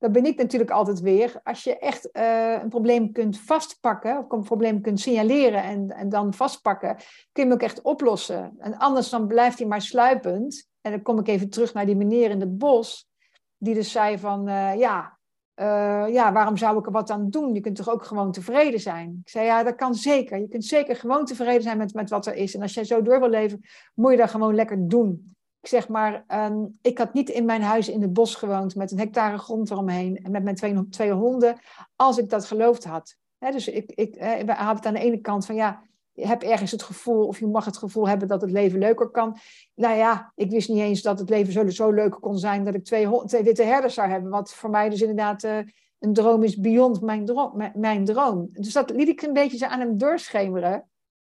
[0.00, 1.40] dat ben ik natuurlijk altijd weer.
[1.42, 6.08] Als je echt uh, een probleem kunt vastpakken, of een probleem kunt signaleren en, en
[6.08, 8.54] dan vastpakken, kun je hem ook echt oplossen.
[8.58, 10.68] En anders dan blijft hij maar sluipend.
[10.80, 13.08] En dan kom ik even terug naar die meneer in het bos,
[13.56, 15.18] die dus zei van, uh, ja,
[15.60, 17.54] uh, ja, waarom zou ik er wat aan doen?
[17.54, 19.20] Je kunt toch ook gewoon tevreden zijn?
[19.24, 20.38] Ik zei, ja, dat kan zeker.
[20.38, 22.54] Je kunt zeker gewoon tevreden zijn met, met wat er is.
[22.54, 23.60] En als jij zo door wil leven,
[23.94, 25.34] moet je dat gewoon lekker doen.
[25.60, 28.90] Ik zeg maar, um, ik had niet in mijn huis in het bos gewoond met
[28.90, 31.58] een hectare grond eromheen en met mijn twee, twee honden,
[31.96, 33.16] als ik dat geloofd had.
[33.38, 36.70] Dus ik, ik, we hadden het aan de ene kant van, ja, je hebt ergens
[36.70, 39.36] het gevoel, of je mag het gevoel hebben dat het leven leuker kan.
[39.74, 42.74] Nou ja, ik wist niet eens dat het leven zo, zo leuk kon zijn dat
[42.74, 44.30] ik twee, twee witte herders zou hebben.
[44.30, 45.58] Wat voor mij dus inderdaad uh,
[45.98, 48.48] een droom is beyond mijn droom, mijn droom.
[48.52, 50.88] Dus dat liet ik een beetje aan hem doorschemeren.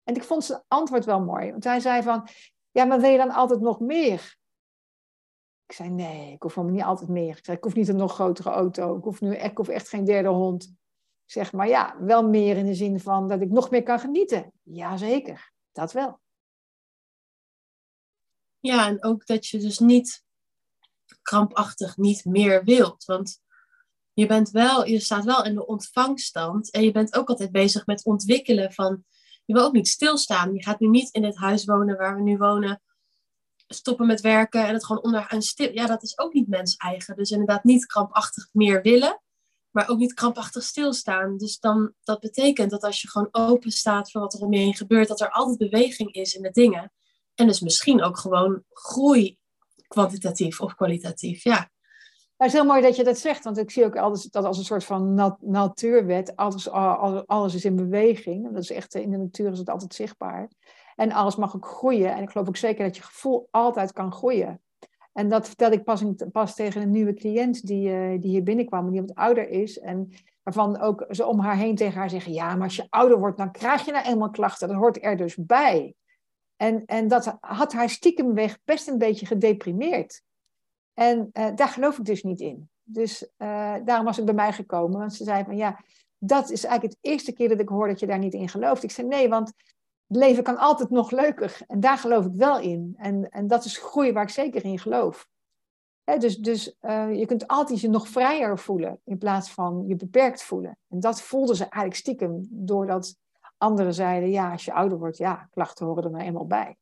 [0.03, 1.51] En ik vond zijn antwoord wel mooi.
[1.51, 2.27] Want hij zei van,
[2.73, 4.35] ja, maar wil je dan altijd nog meer?
[5.65, 7.37] Ik zei, nee, ik hoef helemaal niet altijd meer.
[7.37, 8.97] Ik zei, ik hoef niet een nog grotere auto.
[8.97, 10.75] Ik hoef nu ik hoef echt geen derde hond.
[11.25, 14.51] Zeg maar ja, wel meer in de zin van dat ik nog meer kan genieten.
[14.63, 16.19] Jazeker, dat wel.
[18.59, 20.23] Ja, en ook dat je dus niet
[21.21, 23.05] krampachtig niet meer wilt.
[23.05, 23.39] Want
[24.13, 27.85] je, bent wel, je staat wel in de ontvangststand en je bent ook altijd bezig
[27.85, 29.03] met ontwikkelen van...
[29.45, 30.53] Je wil ook niet stilstaan.
[30.53, 32.81] Je gaat nu niet in dit huis wonen waar we nu wonen,
[33.67, 35.73] stoppen met werken en het gewoon onder een stil...
[35.73, 37.15] Ja, dat is ook niet mens eigen.
[37.15, 39.21] Dus inderdaad niet krampachtig meer willen
[39.73, 41.37] maar ook niet krampachtig stilstaan.
[41.37, 44.59] Dus dan, dat betekent dat als je gewoon open staat voor wat er om je
[44.59, 46.91] heen gebeurt, dat er altijd beweging is in de dingen.
[47.35, 49.37] En dus misschien ook gewoon groei,
[49.87, 51.71] kwantitatief of kwalitatief, ja.
[52.37, 54.57] Het is heel mooi dat je dat zegt, want ik zie ook alles, dat als
[54.57, 56.35] een soort van nat natuurwet.
[56.35, 58.53] Alles, alles, is in beweging.
[58.53, 60.49] Dat is echt, in de natuur is het altijd zichtbaar.
[60.95, 62.13] En alles mag ook groeien.
[62.13, 64.61] En ik geloof ook zeker dat je gevoel altijd kan groeien.
[65.13, 68.91] En dat vertelde ik pas, pas tegen een nieuwe cliënt die, uh, die hier binnenkwam,
[68.91, 69.79] die wat ouder is.
[69.79, 70.11] En
[70.43, 73.37] waarvan ook ze om haar heen tegen haar zeggen: Ja, maar als je ouder wordt,
[73.37, 74.67] dan krijg je nou eenmaal klachten.
[74.67, 75.95] Dat hoort er dus bij.
[76.55, 80.21] En, en dat had haar stiekemweg best een beetje gedeprimeerd.
[80.93, 82.69] En uh, daar geloof ik dus niet in.
[82.83, 84.99] Dus uh, daarom was het bij mij gekomen.
[84.99, 85.79] Want ze zei van ja,
[86.17, 88.83] dat is eigenlijk het eerste keer dat ik hoor dat je daar niet in gelooft.
[88.83, 89.47] Ik zei nee, want
[90.07, 91.57] het leven kan altijd nog leuker.
[91.67, 92.93] En daar geloof ik wel in.
[92.97, 95.27] En, en dat is groei waar ik zeker in geloof.
[96.03, 100.43] dus dus uh, je kunt altijd je nog vrijer voelen in plaats van je beperkt
[100.43, 100.77] voelen.
[100.89, 103.15] En dat voelde ze eigenlijk stiekem doordat
[103.57, 106.77] anderen zeiden, ja, als je ouder wordt, ja, klachten horen er nou eenmaal bij.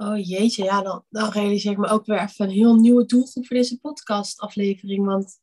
[0.00, 3.46] Oh jeetje, ja, dan, dan realiseer ik me ook weer even een heel nieuwe doelgroep
[3.46, 5.06] voor deze podcastaflevering.
[5.06, 5.40] Want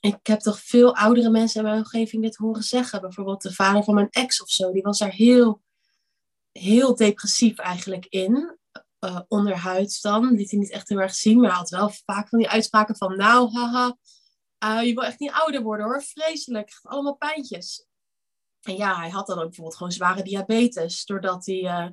[0.00, 3.00] ik heb toch veel oudere mensen in mijn omgeving dit horen zeggen.
[3.00, 5.62] Bijvoorbeeld de vader van mijn ex of zo, die was daar heel,
[6.52, 8.58] heel depressief eigenlijk in.
[9.00, 12.28] Uh, onderhuids dan, liet hij niet echt heel erg zien, maar hij had wel vaak
[12.28, 13.96] van die uitspraken van, nou, haha,
[14.64, 17.86] uh, je wil echt niet ouder worden hoor, vreselijk, allemaal pijntjes.
[18.60, 21.88] En ja, hij had dan ook bijvoorbeeld gewoon zware diabetes, doordat hij, uh,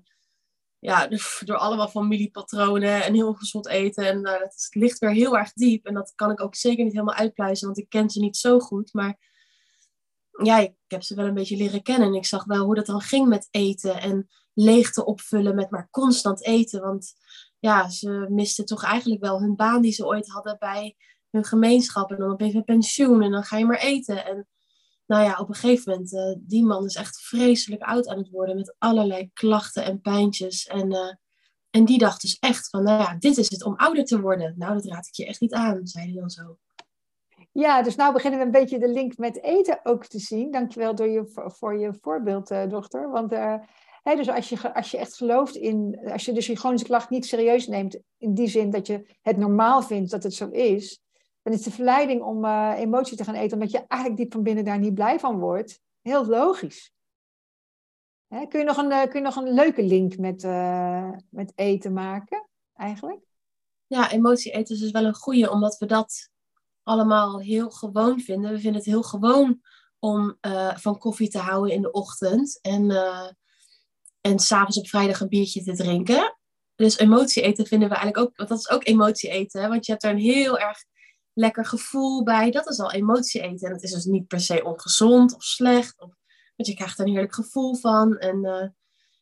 [0.84, 1.08] ja,
[1.46, 4.06] door allemaal familiepatronen en heel gezond eten.
[4.08, 5.86] En uh, dat ligt weer heel erg diep.
[5.86, 8.60] En dat kan ik ook zeker niet helemaal uitpluizen, want ik ken ze niet zo
[8.60, 8.94] goed.
[8.94, 9.20] Maar
[10.44, 12.08] ja, ik heb ze wel een beetje leren kennen.
[12.08, 15.88] En ik zag wel hoe dat dan ging met eten en leegte opvullen met maar
[15.92, 16.82] constant eten.
[16.82, 17.14] Want
[17.60, 20.96] ja, ze misten toch eigenlijk wel hun baan die ze ooit hadden bij
[21.30, 22.12] hun gemeenschap.
[22.12, 24.26] En dan opeens een pensioen en dan ga je maar eten.
[24.26, 24.48] En
[25.06, 28.30] nou ja, op een gegeven moment, uh, die man is echt vreselijk oud aan het
[28.30, 30.68] worden met allerlei klachten en pijntjes.
[30.68, 31.14] En, uh,
[31.70, 34.54] en die dacht dus echt van, nou ja, dit is het om ouder te worden.
[34.58, 36.58] Nou, dat raad ik je echt niet aan, zei hij dan zo.
[37.52, 40.52] Ja, dus nou beginnen we een beetje de link met eten ook te zien.
[40.52, 43.12] Dankjewel door je, voor je voorbeeld, uh, dochter.
[43.12, 43.32] Want
[44.04, 47.10] hè, dus als je, als je echt gelooft in, als je dus je chronische klacht
[47.10, 51.03] niet serieus neemt, in die zin dat je het normaal vindt dat het zo is,
[51.44, 54.44] dan is de verleiding om uh, emotie te gaan eten, omdat je eigenlijk diep van
[54.44, 56.92] binnen daar niet blij van wordt, heel logisch.
[58.28, 58.46] Hè?
[58.48, 61.94] Kun, je nog een, uh, kun je nog een leuke link met, uh, met eten
[61.94, 63.20] maken, eigenlijk?
[63.88, 66.30] Ja, emotie eten is dus wel een goede, omdat we dat
[66.84, 68.52] allemaal heel gewoon vinden.
[68.52, 69.62] We vinden het heel gewoon
[70.00, 70.38] om
[70.76, 72.92] van koffie te houden in de ochtend en,
[74.22, 76.38] en s'avonds op vrijdag een biertje te drinken.
[76.76, 79.92] Dus emotie eten vinden we eigenlijk ook, want dat is ook emotie eten, want je
[79.92, 80.86] hebt daar een heel erg
[81.34, 82.52] lekker gevoel bij.
[82.52, 83.68] Dat is al emotie eten.
[83.68, 86.02] En het is dus niet per se ongezond of slecht.
[86.02, 86.16] Of,
[86.56, 88.18] want je krijgt er een heerlijk gevoel van.
[88.18, 88.68] En, uh,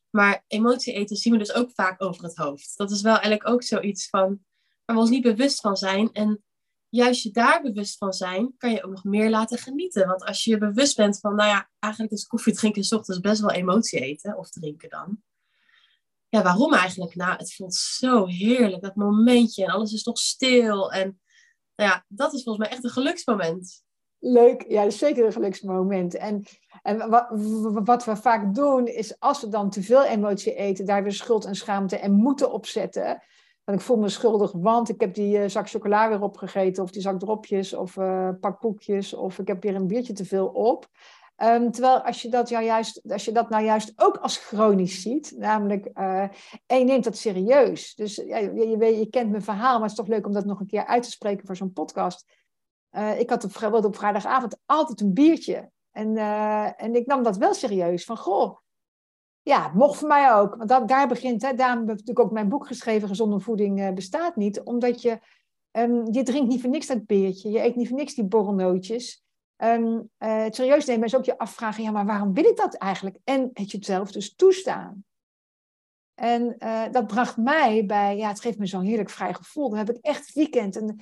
[0.10, 2.78] maar emotie eten zien we dus ook vaak over het hoofd.
[2.78, 4.40] Dat is wel eigenlijk ook zoiets van
[4.86, 6.12] waar we ons niet bewust van zijn.
[6.12, 6.44] En
[6.90, 10.08] juist je daar bewust van zijn, kan je ook nog meer laten genieten.
[10.08, 13.42] Want als je bewust bent van, nou ja, eigenlijk is koffie drinken s ochtends best
[13.42, 15.22] wel emotie eten of drinken dan.
[16.30, 17.16] Ja, waarom eigenlijk?
[17.16, 19.66] Nou, het voelt zo heerlijk, dat momentje.
[19.66, 20.92] En alles is toch stil.
[20.92, 21.21] En
[21.82, 23.84] nou ja, dat is volgens mij echt een geluksmoment.
[24.20, 26.16] Leuk, ja, dat is zeker een geluksmoment.
[26.16, 26.44] En,
[26.82, 27.28] en wat,
[27.84, 31.46] wat we vaak doen, is als we dan te veel emotie eten, daar weer schuld
[31.46, 33.24] en schaamte en moeten opzetten.
[33.64, 36.92] Want ik voel me schuldig, want ik heb die uh, zak chocola weer opgegeten, of
[36.92, 40.48] die zak dropjes, of uh, pak koekjes, of ik heb weer een biertje te veel
[40.48, 40.88] op.
[41.44, 45.34] Um, terwijl als je, dat juist, als je dat nou juist ook als chronisch ziet,
[45.38, 46.22] namelijk, uh,
[46.66, 47.96] en je neemt dat serieus.
[47.96, 50.46] Dus ja, je, je, je, kent mijn verhaal, maar het is toch leuk om dat
[50.46, 52.26] nog een keer uit te spreken voor zo'n podcast.
[52.92, 55.72] Uh, ik had op, op vrijdagavond altijd een biertje.
[55.92, 58.04] En, uh, en ik nam dat wel serieus.
[58.04, 58.58] Van goh,
[59.42, 60.56] ja, mocht voor mij ook.
[60.56, 63.94] Want dat, daar begint, hè, daarom heb ik natuurlijk ook mijn boek geschreven, Gezonde voeding
[63.94, 64.62] bestaat niet.
[64.62, 65.20] Omdat je,
[65.72, 67.50] um, je drinkt niet voor niks dat biertje.
[67.50, 69.24] Je eet niet voor niks die borrelnootjes.
[69.64, 72.76] Um, uh, het serieus nemen is ook je afvragen, ja, maar waarom wil ik dat
[72.76, 73.18] eigenlijk?
[73.24, 75.04] En het jezelf dus toestaan.
[76.14, 79.70] En uh, dat bracht mij bij, ja, het geeft me zo'n heerlijk vrij gevoel.
[79.70, 80.76] Dan heb ik echt weekend.
[80.76, 81.00] En,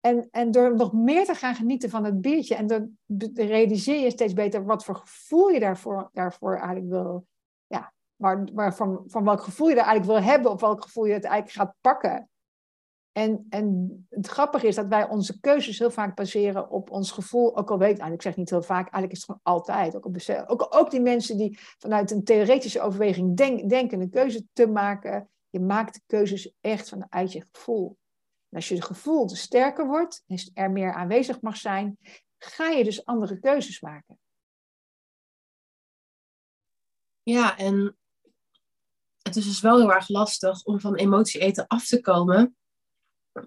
[0.00, 2.98] en, en door nog meer te gaan genieten van het biertje, en dan
[3.34, 7.26] realiseer je steeds beter wat voor gevoel je daarvoor, daarvoor eigenlijk wil,
[7.66, 11.12] ja, waar, van, van welk gevoel je er eigenlijk wil hebben, of welk gevoel je
[11.12, 12.28] het eigenlijk gaat pakken.
[13.14, 17.56] En, en het grappige is dat wij onze keuzes heel vaak baseren op ons gevoel.
[17.56, 19.96] Ook al weet, nou, ik zeg niet heel vaak, eigenlijk is het gewoon altijd.
[19.96, 24.46] Ook, op, ook, ook die mensen die vanuit een theoretische overweging denk, denken een keuze
[24.52, 25.30] te maken.
[25.50, 27.98] Je maakt de keuzes echt vanuit je gevoel.
[28.48, 31.98] En als je gevoel sterker wordt, en er meer aanwezig mag zijn,
[32.38, 34.18] ga je dus andere keuzes maken.
[37.22, 37.96] Ja, en
[39.22, 42.56] het is dus wel heel erg lastig om van emotie eten af te komen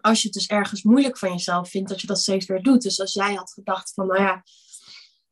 [0.01, 2.81] als je het dus ergens moeilijk van jezelf vindt, dat je dat steeds weer doet.
[2.81, 4.43] Dus als jij had gedacht van, nou ja,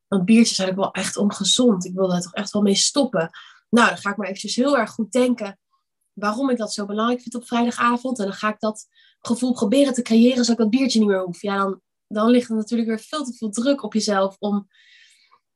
[0.08, 1.84] een biertje is eigenlijk wel echt ongezond.
[1.84, 3.30] Ik wil daar toch echt wel mee stoppen.
[3.70, 5.58] Nou, dan ga ik maar eventjes heel erg goed denken.
[6.12, 8.18] waarom ik dat zo belangrijk vind op vrijdagavond.
[8.18, 8.86] En dan ga ik dat
[9.20, 11.42] gevoel proberen te creëren zodat ik dat biertje niet meer hoef.
[11.42, 14.68] Ja, dan, dan ligt er natuurlijk weer veel te veel druk op jezelf om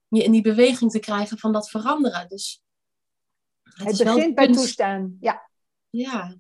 [0.09, 2.29] je in die beweging te krijgen van dat veranderen.
[2.29, 2.63] Dus
[3.63, 5.17] het, het begint bij toestaan.
[5.21, 5.51] Ja.
[5.91, 6.37] Ja.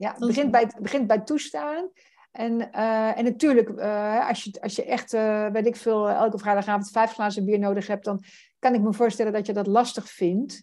[0.00, 1.90] Ja, het begint bij, begint bij toestaan.
[2.30, 6.38] En, uh, en natuurlijk, uh, als, je, als je echt, uh, weet ik veel, elke
[6.38, 8.22] vrijdagavond vijf glazen bier nodig hebt, dan
[8.58, 10.62] kan ik me voorstellen dat je dat lastig vindt.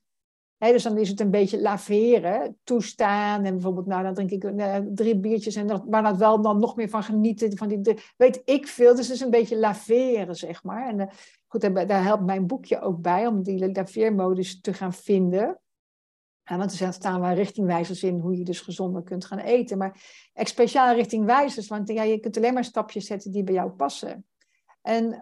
[0.58, 3.46] He, dus dan is het een beetje laveren, toestaan.
[3.46, 4.52] En bijvoorbeeld, nou, dan drink ik
[4.96, 7.58] drie biertjes en dan, maar dan wel dan nog meer van genieten.
[7.58, 8.96] Van die, weet ik veel.
[8.96, 10.88] Dus het is een beetje laveren, zeg maar.
[10.88, 11.10] En
[11.48, 15.60] goed, daar, daar helpt mijn boekje ook bij om die laveermodus te gaan vinden.
[16.48, 19.78] Want er staan wel richtingwijzers in hoe je dus gezonder kunt gaan eten.
[19.78, 20.02] Maar
[20.34, 24.26] echt speciaal richtingwijzers, want ja, je kunt alleen maar stapjes zetten die bij jou passen.
[24.82, 25.20] En uh,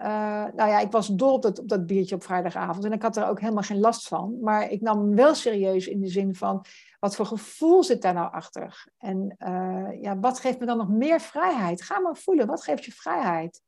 [0.55, 3.17] nou ja, ik was dol op dat, op dat biertje op vrijdagavond en ik had
[3.17, 4.37] er ook helemaal geen last van.
[4.41, 6.65] Maar ik nam hem wel serieus in de zin van,
[6.99, 8.87] wat voor gevoel zit daar nou achter?
[8.97, 11.81] En uh, ja, wat geeft me dan nog meer vrijheid?
[11.81, 13.61] Ga maar voelen, wat geeft je vrijheid?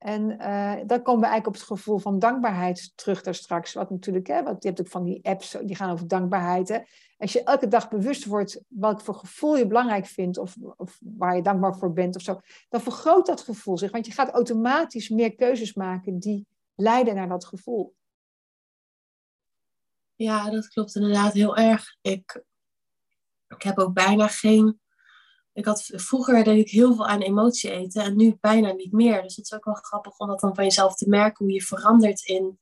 [0.00, 3.72] En uh, dan komen we eigenlijk op het gevoel van dankbaarheid terug daar straks.
[3.72, 6.68] Wat natuurlijk, hè, want je hebt ook van die apps die gaan over dankbaarheid.
[6.68, 6.78] Hè.
[7.18, 11.36] Als je elke dag bewust wordt welk voor gevoel je belangrijk vindt of, of waar
[11.36, 13.90] je dankbaar voor bent of zo, dan vergroot dat gevoel zich.
[13.90, 17.94] Want je gaat automatisch meer keuzes maken die leiden naar dat gevoel.
[20.14, 21.96] Ja, dat klopt inderdaad heel erg.
[22.00, 22.44] Ik,
[23.48, 24.80] ik heb ook bijna geen
[25.52, 29.22] ik had, vroeger deed ik heel veel aan emotie eten en nu bijna niet meer.
[29.22, 31.62] Dus het is ook wel grappig om dat dan van jezelf te merken, hoe je
[31.62, 32.60] verandert in,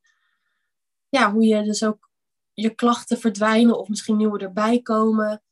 [1.08, 2.10] ja, hoe je dus ook
[2.52, 5.42] je klachten verdwijnen of misschien nieuwe erbij komen.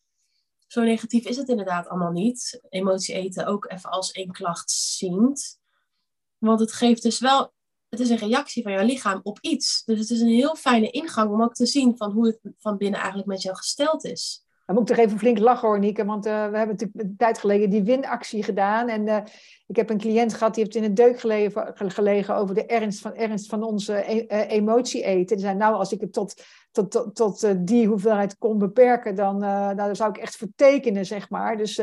[0.66, 2.60] Zo negatief is het inderdaad allemaal niet.
[2.68, 5.60] Emotie eten ook even als één klacht ziend.
[6.38, 7.52] Want het geeft dus wel,
[7.88, 9.84] het is een reactie van jouw lichaam op iets.
[9.84, 12.76] Dus het is een heel fijne ingang om ook te zien van hoe het van
[12.76, 14.45] binnen eigenlijk met jou gesteld is.
[14.66, 16.04] Dan moet ik toch even flink lachen hoor, Nieke.
[16.04, 18.88] Want uh, we hebben natuurlijk een tijd geleden die winactie gedaan.
[18.88, 19.18] En uh,
[19.66, 21.20] ik heb een cliënt gehad die heeft in een deuk
[21.76, 25.36] gelegen, over de ernst van, ernst van onze e uh, emotie eten.
[25.36, 29.38] Die zei, nou, als ik het tot, tot, tot, tot die hoeveelheid kon beperken, dan,
[29.38, 31.56] nou, dan zou ik echt vertekenen, zeg maar.
[31.56, 31.76] Dus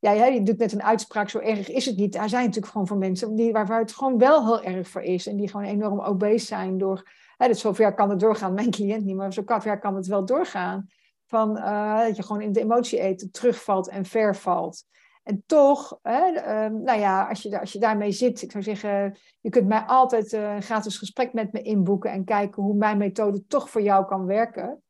[0.00, 2.12] ja, je doet net een uitspraak, zo erg is het niet.
[2.12, 5.26] Daar zijn natuurlijk gewoon voor mensen die, waar het gewoon wel heel erg voor is.
[5.26, 7.10] En die gewoon enorm obese zijn door...
[7.36, 10.24] Hè, dus zover kan het doorgaan, mijn cliënt niet, maar zo ver kan het wel
[10.24, 10.88] doorgaan
[11.34, 14.84] van uh, dat je gewoon in de emotie eten terugvalt en vervalt.
[15.22, 19.16] En toch, hè, uh, nou ja, als je, als je daarmee zit, ik zou zeggen,
[19.40, 22.98] je kunt mij altijd uh, een gratis gesprek met me inboeken en kijken hoe mijn
[22.98, 24.82] methode toch voor jou kan werken.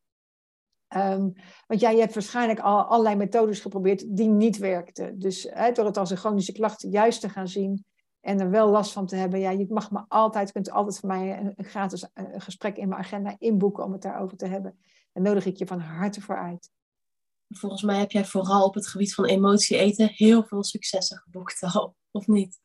[0.96, 1.32] Um,
[1.66, 5.18] want ja, je hebt waarschijnlijk al allerlei methodes geprobeerd die niet werkten.
[5.18, 7.84] Dus hè, door het als een chronische klacht juist te gaan zien
[8.20, 11.08] en er wel last van te hebben, ja, je mag me altijd, kunt altijd voor
[11.08, 14.78] mij een, gratis uh, gesprek in mijn agenda inboeken om het daarover te hebben.
[15.14, 16.70] En nodig ik je van harte voor uit.
[17.48, 21.62] Volgens mij heb jij vooral op het gebied van emotie eten heel veel successen geboekt
[21.62, 22.62] al, of niet?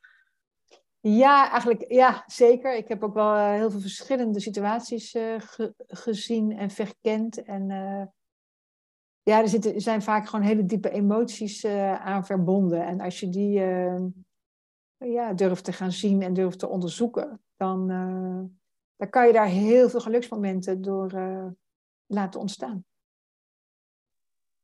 [1.01, 2.75] Ja, eigenlijk ja, zeker.
[2.75, 7.43] Ik heb ook wel uh, heel veel verschillende situaties uh, ge gezien en verkend.
[7.43, 8.03] En uh,
[9.21, 12.85] ja, er, zitten, zijn vaak gewoon hele diepe emoties aan verbonden.
[12.85, 13.59] En als je die
[14.97, 17.87] ja, durft te gaan zien en durft te onderzoeken, dan,
[18.95, 21.11] dan kan je daar heel veel geluksmomenten door
[22.09, 22.85] laten ontstaan.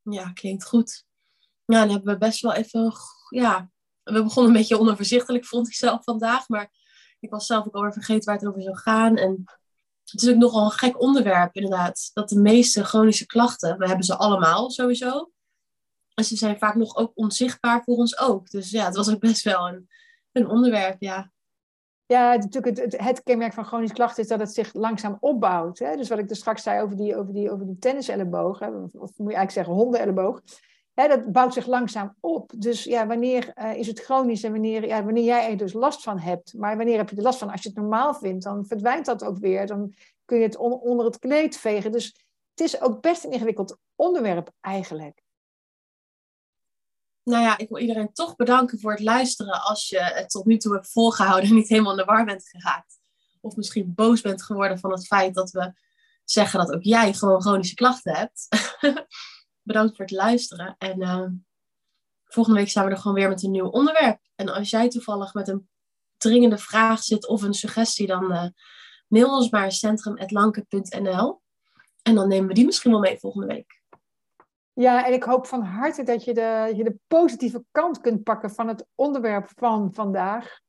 [0.02, 1.06] Ja, klinkt goed.
[1.66, 2.94] Ja, dan hebben we best wel even,
[3.30, 3.70] ja,
[4.04, 6.72] we begonnen een beetje onoverzichtelijk, vond ik zelf vandaag, maar
[7.20, 9.18] ik was zelf ook alweer vergeten waar het over zou gaan.
[9.18, 9.44] En
[10.04, 14.06] het is ook nogal een gek onderwerp, inderdaad, dat de meeste chronische klachten, we hebben
[14.06, 15.32] ze allemaal sowieso,
[16.14, 18.50] en ze zijn vaak nog ook onzichtbaar voor ons ook.
[18.50, 19.90] Dus ja, het was ook best wel een,
[20.32, 21.32] een onderwerp, ja.
[22.08, 25.80] Ja, natuurlijk het, het, kenmerk van chronische klachten is dat het zich langzaam opbouwt.
[25.80, 25.96] Hè?
[25.96, 28.68] Dus wat ik er straks zei over die, over die, over die tenniselleboog, hè?
[28.68, 30.42] Of, moet je eigenlijk zeggen hondenelleboog.
[30.94, 32.52] Hè, dat bouwt zich langzaam op.
[32.58, 36.04] Dus ja, wanneer uh, is het chronisch en wanneer, ja, wanneer jij er dus last
[36.04, 36.54] van hebt.
[36.58, 37.52] Maar wanneer heb je er last van?
[37.52, 39.68] Als je het normaal vindt, dan verdwijnt dat ook weer.
[39.68, 39.94] Dan
[40.26, 41.92] kun je het on, onder het kleed vegen.
[41.92, 42.06] Dus
[42.50, 45.25] het is ook best een ingewikkeld onderwerp eigenlijk
[47.26, 50.58] nou ja, ik wil iedereen toch bedanken voor het luisteren als je het tot nu
[50.58, 53.00] toe hebt volgehouden en niet helemaal in de war bent geraakt.
[53.42, 55.74] Of misschien boos bent geworden van het feit dat we
[56.24, 58.48] zeggen dat ook jij gewoon chronische klachten hebt.
[59.62, 60.76] bedankt voor het luisteren.
[60.78, 61.26] En uh,
[62.26, 64.20] volgende week zijn we er gewoon weer met een nieuw onderwerp.
[64.36, 65.70] En als jij toevallig met een
[66.18, 68.46] dringende vraag zit of een suggestie, dan uh,
[69.08, 71.42] mail ons maar centrum.lanke.nl.
[72.02, 73.84] En dan nemen we die misschien wel mee volgende week.
[74.78, 78.68] Ja, en ik hoop van harte dat je de, de positieve kant kunt pakken van
[78.68, 80.60] het onderwerp van vandaag.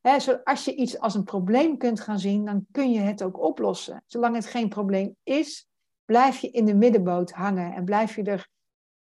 [0.00, 3.40] He, als je iets als een probleem kunt gaan zien, dan kun je het ook
[3.40, 4.02] oplossen.
[4.06, 5.68] Zolang het geen probleem is,
[6.04, 8.48] blijf je in de middenboot hangen en blijf je er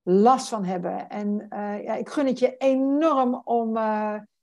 [0.03, 1.09] last van hebben.
[1.09, 1.47] En
[1.85, 3.73] ja, ik gun het je enorm om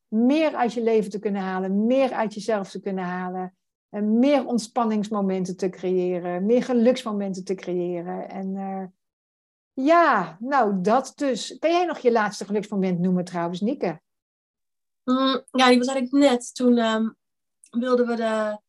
[0.08, 3.56] meer uit je leven te kunnen halen, meer uit jezelf te kunnen halen.
[3.90, 8.30] En meer ontspanningsmomenten te creëren, meer geluksmomenten te creëren.
[8.30, 8.56] En
[9.86, 11.58] ja, nou dat dus.
[11.60, 14.02] Kan jij nog je laatste geluksmoment noemen trouwens, Nieke?
[15.04, 16.56] Mm, ja, die was eigenlijk net.
[16.56, 17.18] Toen um,
[17.70, 18.60] wilden we de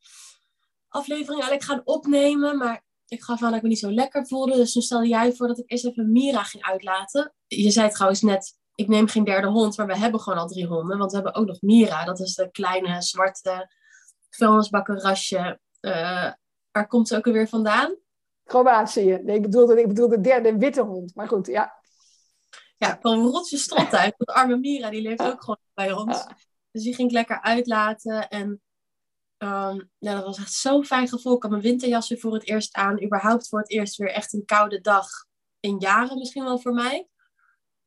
[0.89, 2.59] aflevering eigenlijk gaan opnemen.
[2.59, 4.57] Maar ik gaf aan dat ik me niet zo lekker voelde.
[4.57, 7.35] Dus toen stelde jij voor dat ik eerst even Mira ging uitlaten.
[7.47, 9.77] Je zei trouwens net, ik neem geen derde hond.
[9.77, 10.99] Maar we hebben gewoon al drie honden.
[10.99, 12.05] Want we hebben ook nog Mira.
[12.05, 13.71] Dat is de kleine zwarte
[14.31, 15.61] vuilnisbakkenrasje.
[15.81, 16.33] Uh,
[16.71, 17.97] waar komt ze ook alweer vandaan?
[18.53, 19.21] Kroatië.
[19.23, 21.15] Nee, ik bedoelde, ik bedoelde de derde witte hond.
[21.15, 21.81] Maar goed, ja.
[22.77, 24.15] Ja, kwam rotje strot uit.
[24.17, 26.27] Want arme Mira, die leeft ook gewoon bij ons.
[26.71, 28.29] Dus die ging ik lekker uitlaten.
[28.29, 28.63] En
[29.39, 31.37] um, ja, dat was echt zo'n fijn gevoel.
[31.37, 33.03] Ik had mijn winterjas weer voor het eerst aan.
[33.03, 35.09] Überhaupt voor het eerst weer echt een koude dag.
[35.61, 37.09] In jaren misschien wel voor mij.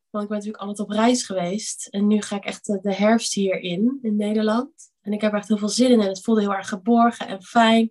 [0.09, 1.87] Want ik ben natuurlijk altijd op reis geweest.
[1.87, 4.91] En nu ga ik echt de herfst hier in, in Nederland.
[5.01, 6.01] En ik heb er echt heel veel zin in.
[6.01, 7.89] En het voelde heel erg geborgen en fijn.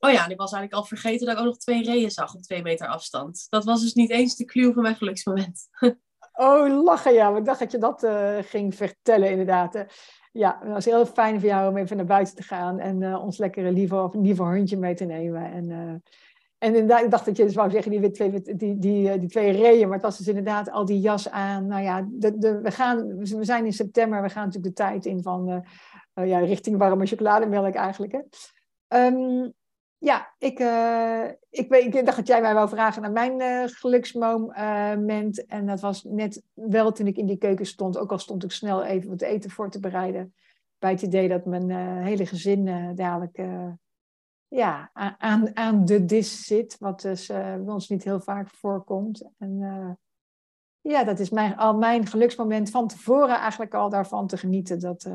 [0.00, 2.34] Oh ja, en ik was eigenlijk al vergeten dat ik ook nog twee reeën zag
[2.34, 3.46] op twee meter afstand.
[3.48, 5.68] Dat was dus niet eens de clue van mijn geluksmoment.
[6.32, 7.36] Oh, lachen ja.
[7.36, 9.84] Ik dacht dat je dat uh, ging vertellen inderdaad.
[10.32, 13.24] Ja, het was heel fijn voor jou om even naar buiten te gaan en uh,
[13.24, 15.52] ons lekkere lieve, lieve hondje mee te nemen.
[15.52, 15.78] En, uh,
[16.58, 19.28] en inderdaad, ik dacht dat je dus wou zeggen die, twee, die, die, die, die
[19.28, 21.66] twee reeën, maar het was dus inderdaad al die jas aan.
[21.66, 25.06] Nou ja, de, de, we, gaan, we zijn in september, we gaan natuurlijk de tijd
[25.06, 25.64] in van
[26.14, 28.12] ja, richting warme chocolademelk eigenlijk.
[28.12, 29.06] Hè.
[29.06, 29.52] Um,
[30.02, 33.62] ja, ik, uh, ik, weet, ik dacht dat jij mij wou vragen naar mijn uh,
[33.66, 35.46] geluksmoment.
[35.46, 37.98] En dat was net wel toen ik in die keuken stond.
[37.98, 40.34] Ook al stond ik snel even wat eten voor te bereiden.
[40.78, 43.42] Bij het idee dat mijn uh, hele gezin dadelijk
[44.48, 46.76] ja, aan, aan de dis zit.
[46.78, 49.30] Wat dus bij ons niet heel vaak voorkomt.
[49.38, 49.58] En
[50.80, 54.80] ja, dat is mijn, al mijn geluksmoment van tevoren eigenlijk al daarvan te genieten.
[54.80, 55.10] Dat,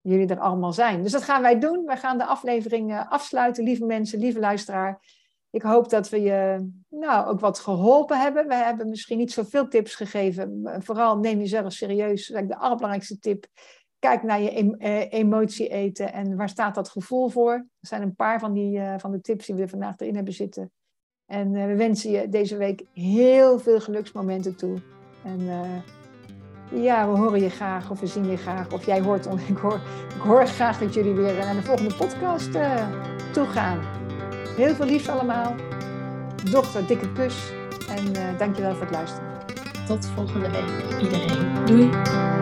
[0.00, 1.02] jullie er allemaal zijn.
[1.02, 1.84] Dus dat gaan wij doen.
[1.84, 5.02] Wij gaan de aflevering uh, afsluiten, lieve mensen, lieve luisteraar.
[5.50, 8.48] Ik hoop dat we je nou, ook wat geholpen hebben.
[8.48, 10.62] We hebben misschien niet zoveel tips gegeven.
[10.78, 12.26] Vooral neem jezelf serieus.
[12.26, 13.46] Dat is de allerbelangrijkste tip.
[13.98, 17.52] Kijk naar je eh, emotie eten en waar staat dat gevoel voor.
[17.52, 20.72] Er zijn een paar van, die, van de tips die we vandaag erin hebben zitten.
[21.26, 24.78] En we wensen je deze week heel veel geluksmomenten toe.
[25.24, 25.48] En
[26.70, 28.68] ja, we horen je graag of we zien je graag.
[28.72, 29.42] Of jij hoort ons.
[29.46, 29.80] Ik hoor,
[30.14, 32.86] ik hoor graag dat jullie weer naar de volgende podcast uh,
[33.32, 33.78] toe gaan.
[34.56, 35.54] Heel veel liefs allemaal.
[36.50, 37.52] Dochter, dikke kus.
[37.88, 39.28] En uh, dankjewel voor het luisteren.
[39.86, 41.66] Tot volgende week iedereen.
[41.66, 42.39] Doei.